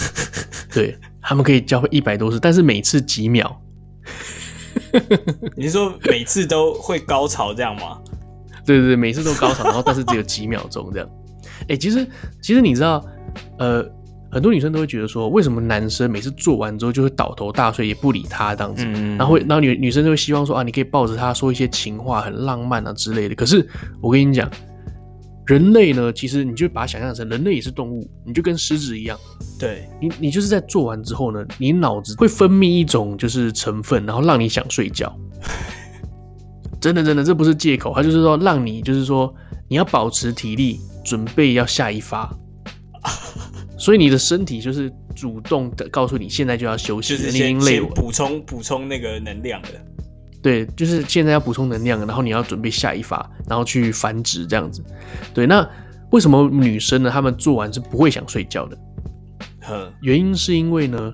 [0.73, 3.61] 对，他们可以交配一百多次，但是每次几秒。
[5.57, 8.01] 你是说每次都会高潮这样吗？
[8.65, 11.09] 对对对，每次都高潮，然后但是只有几秒钟这样。
[11.63, 12.07] 哎、欸，其实
[12.41, 13.05] 其实你知道，
[13.59, 13.85] 呃，
[14.31, 23.35] 很多女生都会觉得说，为什么男生每次做完之后就会倒头大睡，也不理他这样子，嗯、然后然后女女生就会希望说啊，你可以抱着他说一些情话，很浪漫啊之类的。
[23.35, 23.67] 可是
[24.01, 24.51] 我跟你讲。
[25.47, 29.19] 人类呢，其实你就把它想象成人类也是动物，你就跟狮子一样。
[29.59, 35.13] 对，你，你就是在做完之后呢，你脑子会分泌一种就是成分，然后让你想睡觉。
[36.81, 39.35] 真的，真的，这不是借口，它就是说让你就是说
[39.67, 42.31] 你要保持体力，准备要下一发。
[43.79, 49.69] 所以你的身体就是主动的告诉你，现在就要休息，就是你已经累了，补充补充那个能量了。
[50.43, 54.85] 对，就是现在要补充能量，然后你要准备下一发，然后去繁殖这样子。
[55.33, 55.67] 对，那
[56.11, 57.11] 为什么女生呢？
[57.11, 58.79] 她们做完是不会想睡觉的？
[59.61, 61.13] 呵原因是因为呢，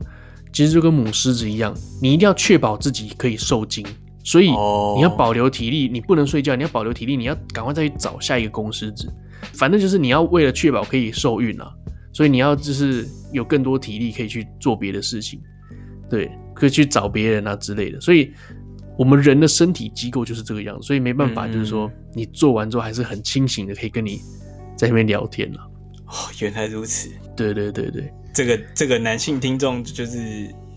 [0.52, 1.72] 其实就跟母狮子一样，
[2.02, 3.86] 你一定要确保自己可以受精，
[4.24, 9.12] 所以你要保留体力，你不能睡觉，你要保留体力，你要赶快再去找下一个公狮子。
[9.56, 11.72] 反正就是你要为了确保可以受孕啊，
[12.12, 15.40] 所以你要就是有更多体力可以去做别的事情，
[16.08, 18.32] 对，可以去找别人啊之类的，所以。
[18.98, 24.22] 我们人的身体机构就是这个样子，所以没办法，就是说你做完之后还是很清醒的，可以跟你
[24.74, 25.60] 在那边聊天了。
[26.06, 27.10] 哦，原来如此。
[27.36, 30.18] 对对对对，这个这个男性听众就是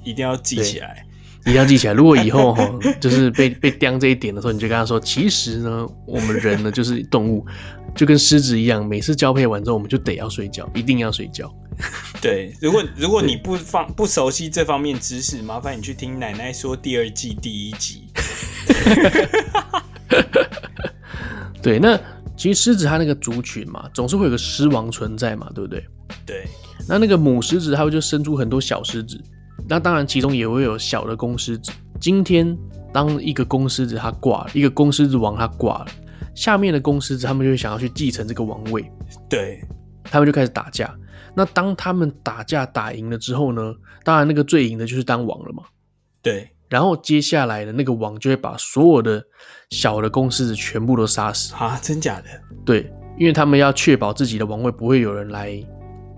[0.03, 1.05] 一定要记起来，
[1.41, 1.93] 一定要记起来。
[1.93, 2.69] 如果以后哈，
[2.99, 7.45] 就是被被刁这一点的时候，你就跟他说，其实呢，我们人呢就是动物，
[7.95, 11.53] 就跟狮子一样，每次交配完之后，我们就得要睡觉，一定要睡觉。
[12.21, 18.03] 对，如果如果你不放不熟悉这方面知识，麻烦你去听奶奶说第二季第一集。
[21.61, 21.97] 对，那
[22.35, 25.85] 其实狮子它那个族群嘛，总是会有个狮王存在嘛，对不对？
[26.25, 26.45] 对。
[26.87, 29.21] 那那个母狮子它会就生出很多小狮子，
[29.69, 31.71] 那当然其中也会有小的公狮子。
[31.99, 32.57] 今天
[32.91, 35.87] 当一个公狮子它挂了，一个公狮子王它挂了，
[36.33, 38.83] 下面的公狮子他们就会想要去继承这个王位，
[39.29, 39.61] 对，
[40.03, 40.93] 他们就开始打架。
[41.35, 45.63] 那当他们打架打赢了之后呢，当然那个最赢的就是当王了嘛，
[46.21, 46.49] 对。
[46.67, 49.23] 然后接下来的那个王就会把所有的
[49.71, 51.79] 小的公狮子全部都杀死啊！
[51.81, 52.25] 真假的？
[52.63, 55.59] 对，因为他们要确保自己的王位不会有人来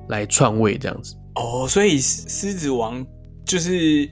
[0.10, 1.16] 来篡位这样子。
[1.36, 3.02] 哦，所以狮子王
[3.46, 4.10] 就是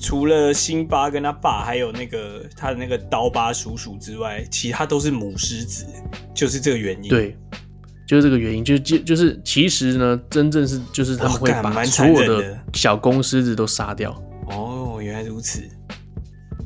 [0.00, 5.86] 除了辛巴跟他爸，还有那个他的那个刀疤叔叔之外，其他都是母狮子，
[6.34, 7.08] 就是这个原因。
[7.08, 7.36] 对，
[8.06, 14.10] 就是这个原因，就就就是其实呢，真正是就是他们会把所有的小公狮子都杀掉。
[14.48, 15.62] 哦，原来如此。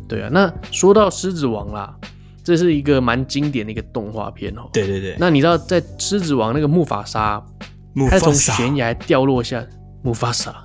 [0.08, 1.94] 对啊，那说到狮子王啦，
[2.42, 4.62] 这是一个蛮经典的一个动画片哦。
[4.72, 5.16] 对对对。
[5.18, 7.40] 那你知道在狮子王那个木法沙，
[8.08, 9.64] 他从悬崖掉落下，
[10.02, 10.64] 木法沙。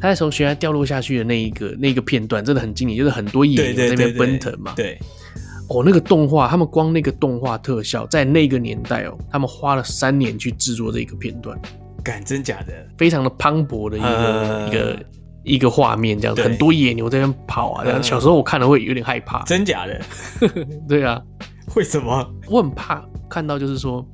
[0.00, 4.72] 他在从悬崖掉落下去的那一个那一个片段真的很经典，就是很多野牛在那边奔腾嘛。
[4.76, 4.98] 对，
[5.68, 11.58] 哦，那个动画，他们光那个动画特效，在那个年代哦，他们花了三年去制作这个片段。
[12.04, 12.72] 敢真假的？
[12.96, 15.06] 非常的磅礴的一个、呃、一个
[15.44, 17.84] 一个画面，这样子，很多野牛在那边跑啊。
[17.84, 19.42] 这样，小时候我看了会有点害怕。
[19.44, 20.00] 真假的？
[20.88, 21.20] 对啊。
[21.74, 22.34] 为什么？
[22.48, 24.06] 我很怕看到，就是说。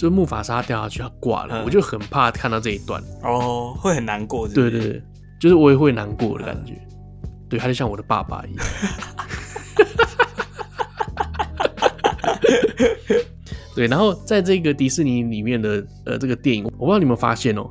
[0.00, 4.70] 就是木法沙掉下去，他挂了，嗯，我就很怕看到这一段哦，会很难过是不是？
[4.70, 5.02] 对对对，
[5.38, 8.64] 就是我也会难过的感觉，嗯、对，他就像我的爸爸一样。
[13.76, 17.70] 对，然后在这个迪士尼里面的呃这个电影，我不知道你们发现哦，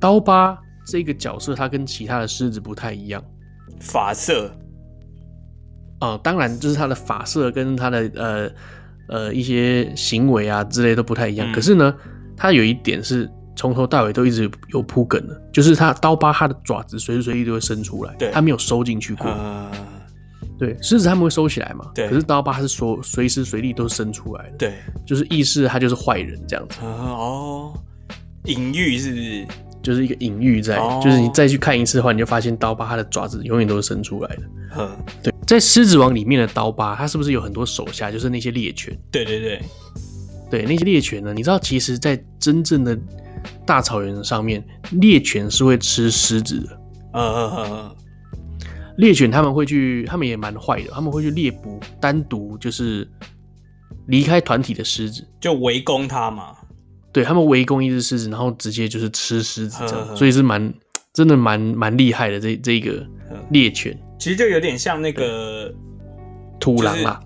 [0.00, 3.22] 刀疤这个角色他跟其他的狮子不太一样，
[3.80, 4.46] 发色，
[6.00, 8.50] 哦、呃，当然就是他的发色跟他的呃。
[9.08, 11.50] 呃，一些行为啊之类都不太一样。
[11.50, 11.94] 嗯、可是呢，
[12.36, 19.26] 它有一点是从头到尾都一直有铺梗的，就是它刀疤它的爪子随时随地都会伸出来，它没有收进去过。
[19.26, 19.70] 呃、
[20.58, 21.90] 对，狮子他们会收起来嘛？
[21.94, 22.08] 对。
[22.08, 24.56] 可是刀疤它是说随时随地都伸出来的。
[24.56, 24.74] 对，
[25.06, 26.78] 就是意思他就是坏人这样子。
[26.82, 27.72] 呃、哦，
[28.44, 29.46] 隐喻是不是？
[29.84, 34.42] 就是一个隐喻在、哦，就是你再去看一次的话，你就发现刀疤它的爪子永远都是伸出来的。
[34.78, 35.32] 嗯，对。
[35.46, 38.10] 在《狮子王》里面的刀疤，它是不是有很多手下？
[38.10, 38.98] 就是那些猎犬。
[39.12, 39.62] 对对对，
[40.50, 41.34] 对那些猎犬呢？
[41.34, 42.98] 你知道，其实，在真正的
[43.66, 46.80] 大草原上面，猎犬是会吃狮子的。
[47.12, 47.96] 嗯嗯嗯嗯。
[48.96, 53.06] 猎犬他们会去，他们也蛮坏的，他们会去猎捕单独就是
[54.06, 56.56] 离开团体的狮子，就围攻它嘛。
[57.14, 60.74] 对，他们围攻一只狮子，然后直接就是吃狮子这样，呵呵所以是蛮
[61.12, 63.06] 真的蛮蛮厉害的这这个
[63.50, 63.96] 猎犬。
[64.18, 65.72] 其实就有点像那个
[66.58, 67.20] 土狼啊，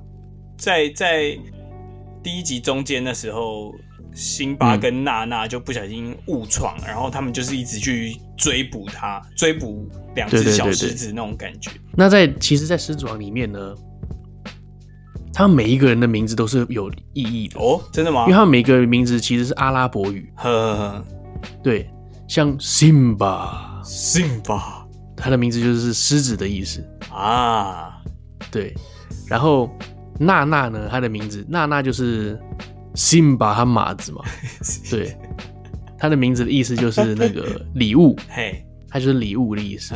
[0.59, 1.35] 在在
[2.23, 3.73] 第一集中间的时候，
[4.15, 11.71] 辛巴跟娜娜就不小心误闯，然后他们就是一直去追捕他，追捕两只小狮子那种感觉。
[11.95, 13.75] 那在其实，在狮子王里面呢，
[15.39, 18.23] 他们每一个人的名字都是有意义的哦，真的吗？
[18.23, 21.05] 因为他们每个名字其实是阿拉伯语，呵呵呵，
[21.63, 21.89] 对，
[22.27, 24.85] 像辛巴，辛巴。
[25.17, 28.03] 他的名字就是狮子的意思啊，
[28.51, 28.75] 对。
[29.29, 29.71] 然后
[30.19, 32.37] 娜娜呢，他的名字娜娜就是
[32.97, 34.25] 辛巴他马子嘛，
[34.91, 35.17] 对。
[35.97, 39.95] 他的名字的意思就是那个礼物，嘿，他就是礼物的意思。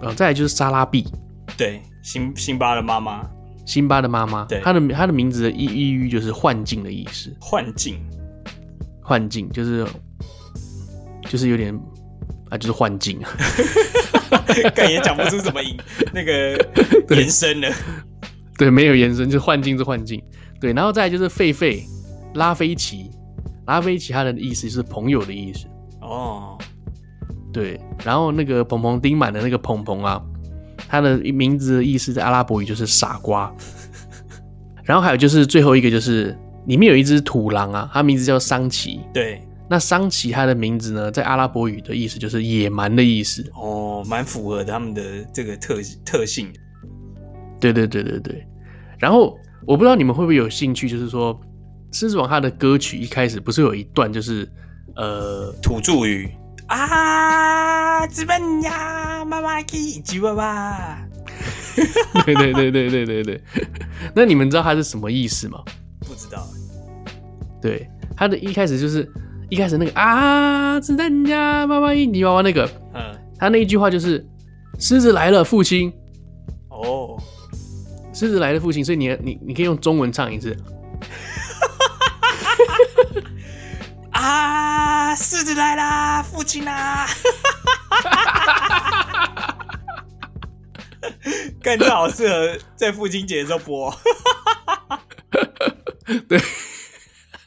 [0.00, 1.06] 然后再来就是莎拉碧，
[1.56, 3.24] 对，辛辛巴的妈妈，
[3.70, 4.60] 辛巴的妈妈，对。
[4.64, 8.00] 他的他的名字的意意喻就是幻境的意思，幻境，
[9.00, 9.86] 幻境就是
[11.28, 11.72] 就是有点
[12.48, 13.20] 啊，就是幻境。
[13.22, 13.30] 啊。
[14.74, 15.60] 但也讲不出什么
[16.12, 16.58] 那个
[17.14, 17.68] 延伸了，
[18.58, 20.20] 对，对，没有延伸，就是幻境是幻境，
[20.60, 21.84] 对，然后再来就是狒狒
[22.34, 23.08] 拉菲奇，
[23.66, 25.66] 拉菲奇他的意思是朋友的意思。
[26.00, 26.58] 哦，
[27.52, 30.20] 对，然后那个蓬蓬丁满的那个蓬蓬啊，
[30.88, 33.52] 他的名字的意思在阿拉伯语就是傻瓜，
[34.84, 39.40] 然后还有就是最后一个就是里面有一只土狼啊，它名字叫桑奇，对。
[39.72, 45.00] 那桑奇他的名字呢，在阿拉伯语的意思就是野蛮的意思哦，蛮符合他们的
[45.32, 46.52] 这个特特性。
[47.60, 48.44] 对对对对对。
[48.98, 51.32] 然后我不知道你们会不会有兴趣，就是说
[51.96, 54.50] 《狮子王》他的歌曲一开始不是有一段就是
[54.96, 56.28] 呃土著语
[56.66, 57.59] 啊，
[58.06, 60.98] 资本呀，妈妈给吉娃娃。
[62.24, 63.40] 对对对对对对对。
[64.14, 65.62] 那你们知道它是什么意思吗？
[66.00, 66.46] 不知道。
[67.60, 69.10] 对，他的一开始就是。
[69.50, 73.02] 一开始那个啊，子弹呀，妈妈一泥娃娃那个，嗯，
[73.36, 74.24] 他那一句话就是
[74.78, 75.92] “狮子来了，父亲”。
[76.70, 77.20] 哦，
[78.14, 80.56] 狮子来了，父亲，所以你你你可以用中文唱一次。
[84.12, 87.04] 啊，狮子来啦，父亲啊！
[91.62, 93.94] 感觉好适合在父亲节的时候播。
[96.28, 96.40] 对，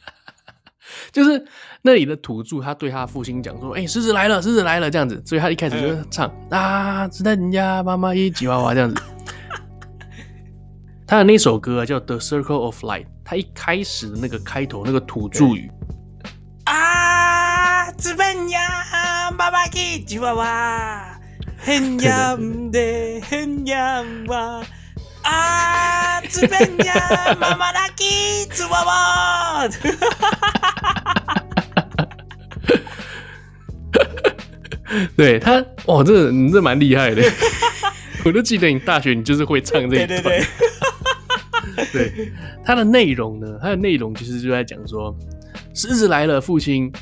[1.12, 1.44] 就是。
[1.86, 8.96] 那里的土著，他对他父亲讲说：“哎、欸，狮子来了，狮子来了。”这样子，所以他一开始就唱、嗯、啊，子弹人家妈妈一吉娃娃这样子。
[11.06, 15.70] 他的那首歌叫《The Circle of Light》，他一开始的那个开头那个土著语
[17.94, 21.18] 啊，子弹呀，妈妈一吉娃娃，
[21.58, 24.62] 很呀唔得，很呀哇
[25.22, 26.20] 啊！
[26.28, 29.68] 这边呀，妈妈拉基，猪娃娃。
[35.16, 37.22] 对他，哇，这个你这蛮厉害的。
[38.24, 40.08] 我都记得你大学你就是会唱这一段。
[40.08, 40.44] 对对对。
[41.92, 42.32] 对，
[42.64, 45.14] 它的内容呢，它的内容其实就在讲说，
[45.74, 46.92] 狮子来了，父亲。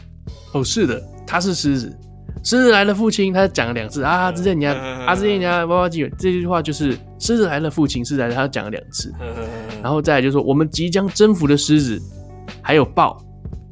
[0.52, 1.98] 哦，是的，他是狮子。
[2.44, 3.32] 狮子来了，父亲。
[3.32, 6.10] 他讲了两次啊，之前你要啊，之前你要娃娃机。
[6.18, 8.04] 这句话就是狮子来了，父亲。
[8.04, 9.12] 狮子来了，他讲了两次。
[9.82, 12.02] 然后再来就是说，我们即将征服的狮子，
[12.60, 13.22] 还有豹，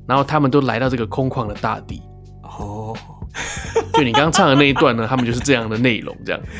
[0.06, 2.00] 然后他们都来到这个空旷的大地。
[2.42, 2.96] 哦。
[3.94, 6.40] 就你刚刚唱的那一段呢，他们就是这样的内容，这样。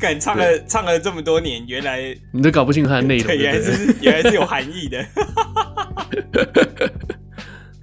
[0.00, 5.04] 敢唱了唱了这么多年，原来你都搞不清楚它的内容对，原来是原来是有含义的。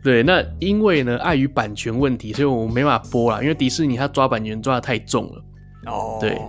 [0.05, 3.41] 对，那因为呢，碍于版权问题，所以我们没办法播啦。
[3.41, 5.43] 因为迪士尼它抓版权抓的太重了。
[5.87, 6.39] 哦，对，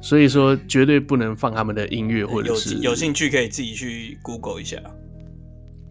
[0.00, 4.78] 所以说绝对不能放他们的音乐，或者是有，有兴趣可以自己去 Google 一下。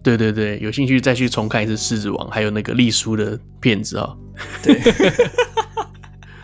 [0.03, 4.18] 对对对，有兴趣再去重看一次《狮子王》，还有那个丽叔的片子啊、喔。
[4.62, 4.82] 对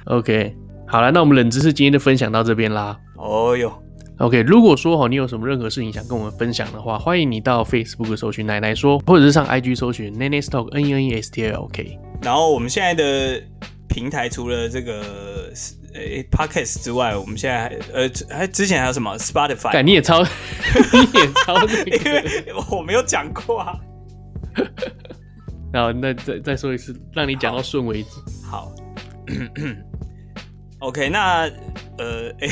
[0.05, 0.55] ，OK，
[0.87, 2.97] 好了，那我们冷知识今天就分享到这边啦。
[3.17, 3.82] 哦哟
[4.17, 11.99] ，OK，如果说哈你有什么任何事情想跟我们分享的话，欢迎你到 Facebook 搜寻奶奶说，或者是上 IG 搜寻 Nenestalk N E N E S T L K。
[12.21, 13.41] 然后我们现在的
[13.87, 15.51] 平台除了这个。
[15.95, 19.79] 诶、欸、Podcast 之外，我们现在还呃还之前还有什么 Spotify？
[19.83, 20.23] 你也超，
[20.91, 21.53] 你也超
[22.75, 23.77] 我没有讲过啊。
[25.71, 28.09] 然后那再再说一次，让你讲到顺为止。
[28.49, 28.73] 好，好，
[30.87, 31.41] OK，那
[31.99, 32.49] 呃，欸、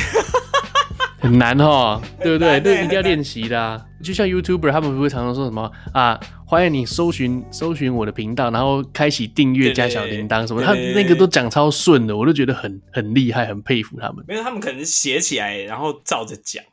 [1.22, 2.60] 很难哈， 对不对？
[2.60, 3.80] 这一定要练习的啊。
[4.04, 6.20] 就像 YouTuber 他们不会常常说什么啊？
[6.48, 14.26] 欢迎你搜寻搜寻我的频道，然后开启订阅加小铃铛什么，他那个都讲超顺的，我都觉得很很厉害，很佩服他们。
[14.28, 16.64] 没有，他们可能写起来，然后照着讲。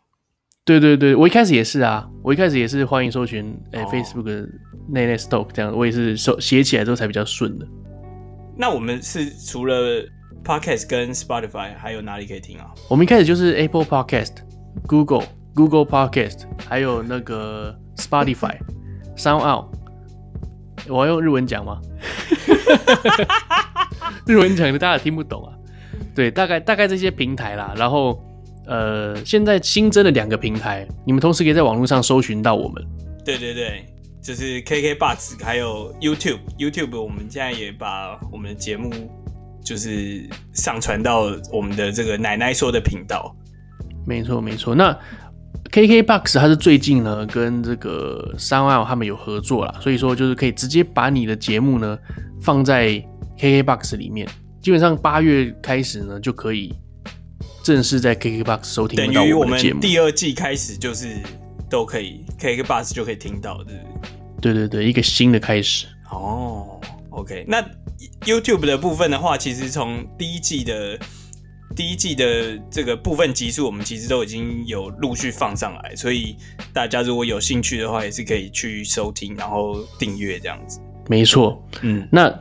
[0.65, 3.95] 对对对，我一开始也是啊，我一开始也是欢迎搜寻哎、欸 oh.
[3.95, 4.49] Facebook 的
[4.93, 7.67] Nenestalk 这样，我也是手写起来之后才比较顺的。
[8.57, 10.05] 那我们是除了
[10.49, 12.71] Podcast 跟 Spotify 还有哪里可以听啊？
[12.89, 14.33] 我们一开始就是 Apple Podcast、
[14.87, 18.57] Google Google Podcast，还有那个 Spotify。
[19.15, 19.67] Sound out，
[20.89, 21.83] 我要用日文讲吗？
[24.27, 25.53] 日文讲的大家也听不懂啊。
[26.15, 28.19] 对，大概大概这些平台啦，然后
[28.67, 32.83] 呃，现在新增了两个平台，你们同时可以在网络上搜寻到我们。
[33.23, 33.85] 对对对，
[34.23, 36.39] 就是 KKBOX 还有 YouTube。
[36.59, 38.91] YouTube 我们现在也把我们的节目
[39.69, 43.37] 就是上传到我们的这个奶奶说的频道。
[44.07, 44.97] 没错没错，那。
[45.71, 51.99] KKBOX 它是最近呢跟这个 SoundOn 他们有合作啦，所以说就是可以直接把你的节目呢
[52.41, 53.03] 放在
[53.39, 54.27] KKBOX 里面，
[54.63, 56.75] 基本上八月开始呢就可以
[57.63, 59.81] 正式在 KKBOX 收听到我们的节目。
[59.81, 61.17] 第二季开始就是
[61.69, 63.63] 都可以 KKBOX 就可以听到，
[64.41, 65.87] 对对对对，一个新的开始。
[66.11, 66.38] 哦
[67.21, 67.63] ，OK，那
[68.25, 70.99] YouTube 的部分的话，其实从第一季的。
[71.77, 76.35] 第一季的这个部分集数，我们其实都已经有陆续放上来，所以
[76.73, 80.81] 大家如果有兴趣的话，也是可以去收听，然后订阅这样子。
[81.09, 82.35] 没错，嗯，那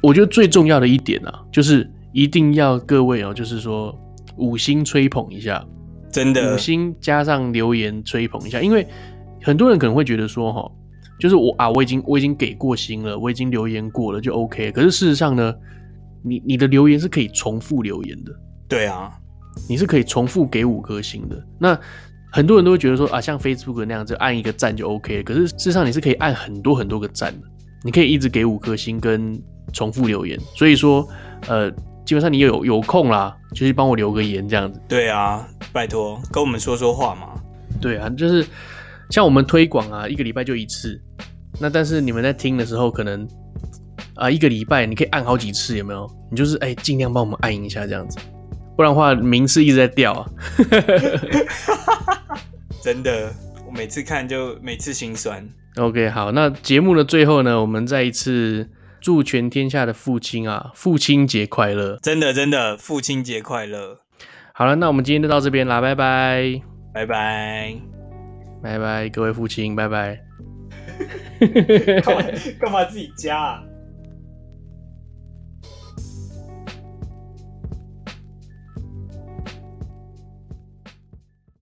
[0.00, 3.92] 我觉得最重要的一点啊，就是一定要各位哦，就是说
[4.36, 5.66] 五星吹捧一下，
[6.12, 8.86] 真的，五星加上留言吹捧一下，因为
[9.42, 10.70] 很多人可能会觉得说哈，
[11.20, 15.54] 就是我啊，我已经我已经给过星了，我已经留言过了就 OK，可是事实上呢，
[16.22, 18.32] 你你的留言是可以重复留言的。
[18.68, 19.10] 对啊，
[19.68, 21.40] 你是可以重复给五颗星的。
[21.58, 21.78] 那
[22.32, 25.22] 很多人都会觉得说啊，像 Facebook 那样子按一个赞就 OK 了。
[25.22, 27.46] 可是事实上你是可以按很多很多个赞的，
[27.84, 29.40] 你可以一直给五颗星跟
[29.72, 30.38] 重复留言。
[30.56, 31.06] 所以说，
[31.46, 31.70] 呃，
[32.04, 34.80] 基本上你有有空啦，就去帮我留个言这样子。
[34.88, 37.28] 对啊，拜托跟我们说说话嘛。
[37.80, 38.44] 对啊，就是
[39.10, 41.00] 像我们推广啊，一个礼拜就一次。
[41.60, 43.22] 那但是你们在听的时候，可能
[44.14, 46.08] 啊、呃、一个礼拜你可以按好几次，有没有？
[46.30, 48.18] 你就是哎，尽量帮我们按一下这样子。
[48.76, 50.26] 不然的话，名次一直在掉啊！
[52.82, 53.32] 真的，
[53.64, 55.48] 我每次看就每次心酸。
[55.76, 58.68] OK，好，那节目的最后呢，我们再一次
[59.00, 61.96] 祝全天下的父亲啊，父亲节快乐！
[62.02, 64.00] 真的，真的，父亲节快乐！
[64.52, 66.60] 好了，那我们今天就到这边啦，拜拜，
[66.92, 67.76] 拜拜，
[68.64, 70.18] 拜拜，各位父亲，拜拜。
[72.02, 72.22] 干嘛
[72.58, 73.62] 干嘛自己加啊？